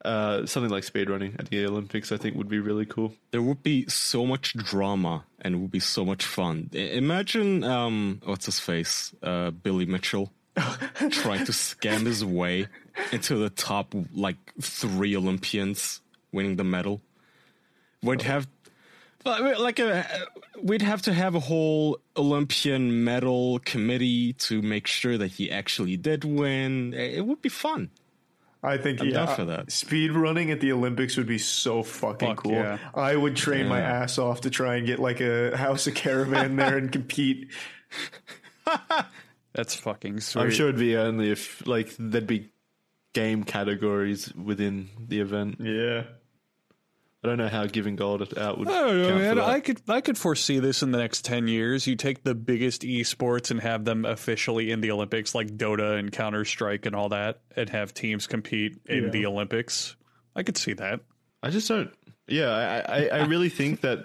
[0.04, 2.12] uh, something like speedrunning at the Olympics.
[2.12, 3.14] I think would be really cool.
[3.30, 6.70] There would be so much drama and it would be so much fun.
[6.72, 9.14] Imagine, um, what's his face?
[9.22, 10.32] Uh, Billy Mitchell
[11.10, 12.66] trying to scam his way
[13.10, 16.00] into the top, like, three Olympians
[16.32, 17.00] winning the medal.
[18.02, 18.46] We'd have,
[19.24, 20.06] well, like, a,
[20.60, 25.96] we'd have to have a whole Olympian medal committee to make sure that he actually
[25.96, 26.92] did win.
[26.92, 27.90] It would be fun.
[28.62, 29.72] I think I'm yeah, uh, for that.
[29.72, 32.52] Speed running at the Olympics would be so fucking Fuck cool.
[32.52, 32.78] yeah.
[32.94, 36.56] I would train my ass off to try and get like a house of caravan
[36.56, 37.50] there and compete.
[39.52, 40.42] That's fucking sweet.
[40.42, 42.52] I'm sure it'd be only if like there'd be
[43.12, 45.56] game categories within the event.
[45.58, 46.04] Yeah.
[47.24, 48.66] I don't know how giving gold out would.
[48.68, 49.38] Oh, I don't know, man.
[49.38, 51.86] I could I could foresee this in the next ten years.
[51.86, 56.10] You take the biggest esports and have them officially in the Olympics, like Dota and
[56.10, 59.10] Counter Strike and all that, and have teams compete in Yeah.
[59.10, 59.94] the Olympics.
[60.34, 61.00] I could see that.
[61.44, 61.92] I just don't.
[62.26, 64.04] Yeah, I, I, I really think that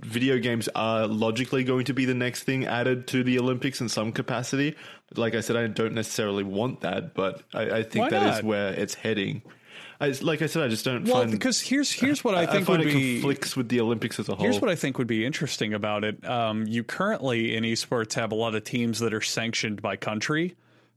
[0.00, 3.88] video games are logically going to be the next thing added to the Olympics in
[3.88, 4.76] some capacity.
[5.16, 8.34] Like I said, I don't necessarily want that, but I, I think Why that is
[8.36, 8.44] not?
[8.44, 9.42] where it's heading.
[10.00, 12.46] I, like I said, I just don't Well, find because here's here's what I I,
[12.46, 14.44] think find would it be conflicts with the Olympics as a whole.
[14.44, 16.24] Here's what I think would be interesting about it.
[16.28, 20.54] Um, you currently in esports have a lot of teams that are sanctioned by country,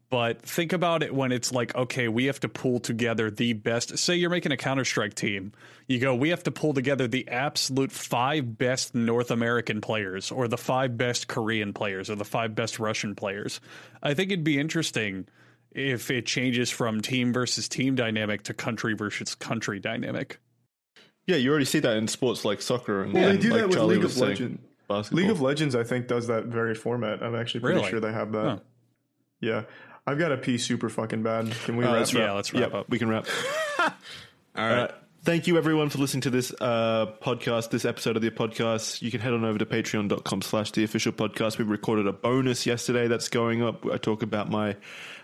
[0.09, 3.97] but think about it when it's like, okay, we have to pull together the best.
[3.97, 5.53] Say you're making a Counter Strike team.
[5.88, 10.47] You go, we have to pull together the absolute five best North American players, or
[10.47, 13.61] the five best Korean players, or the five best Russian players.
[14.03, 15.27] I think it'd be interesting
[15.72, 20.40] if it changes from team versus team dynamic to country versus country dynamic.
[21.28, 23.60] yeah, you already see that in sports like soccer and Well, they and do like
[23.62, 24.60] that with Charlie League of Legends.
[24.88, 25.22] Basketball.
[25.22, 27.22] League of Legends, I think, does that very format.
[27.22, 27.90] I'm actually pretty Really?
[27.91, 28.44] sure they have that.
[28.46, 28.60] Huh.
[29.40, 29.64] Yeah.
[30.08, 31.52] I've got to pee super fucking bad.
[31.66, 32.20] Can we Uh, wrap let's up?
[32.20, 32.90] Yeah, let's wrap Yep, up.
[32.90, 33.28] we can wrap.
[33.80, 33.88] All
[34.56, 34.80] right.
[34.80, 34.88] Uh,
[35.24, 39.04] thank you everyone for listening to this uh, podcast, this episode of the podcast.
[39.04, 41.60] You can head on over to patreon.com slash the official podcast.
[41.60, 43.86] We recorded a bonus yesterday that's going up.
[43.86, 44.76] I talk about my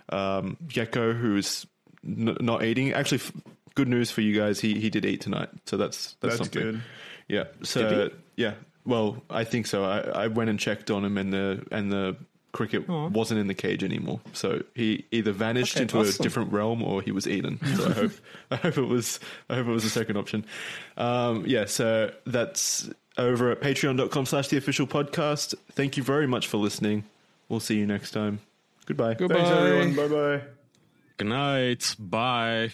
[0.10, 1.65] um, gecko who's
[2.06, 2.94] n- not eating.
[2.94, 3.32] Actually, f-
[3.76, 4.60] good news for you guys.
[4.60, 5.49] He he did eat tonight.
[5.65, 6.61] So that's that's, That's something.
[6.64, 6.82] good.
[7.27, 7.44] Yeah.
[7.64, 8.53] So yeah.
[8.86, 9.84] Well, I think so.
[9.84, 12.15] I, I went and checked on him and the and the
[12.52, 14.22] cricket wasn't in the cage anymore.
[14.32, 17.60] So he either vanished Okay, into a different realm or he was eaten.
[17.76, 18.11] So I hope
[18.52, 19.19] I hope it was
[19.49, 20.45] I hope it was the second option.
[20.98, 25.56] Um, yeah, so that's over at patreon.com slash the official podcast.
[25.72, 27.03] Thank you very much for listening.
[27.49, 28.40] We'll see you next time.
[28.86, 29.16] Goodbye.
[29.16, 29.36] Goodbye.
[29.36, 29.95] Thanks, everyone.
[29.95, 30.44] Bye bye.
[31.18, 31.95] Good night.
[31.99, 32.72] Bye.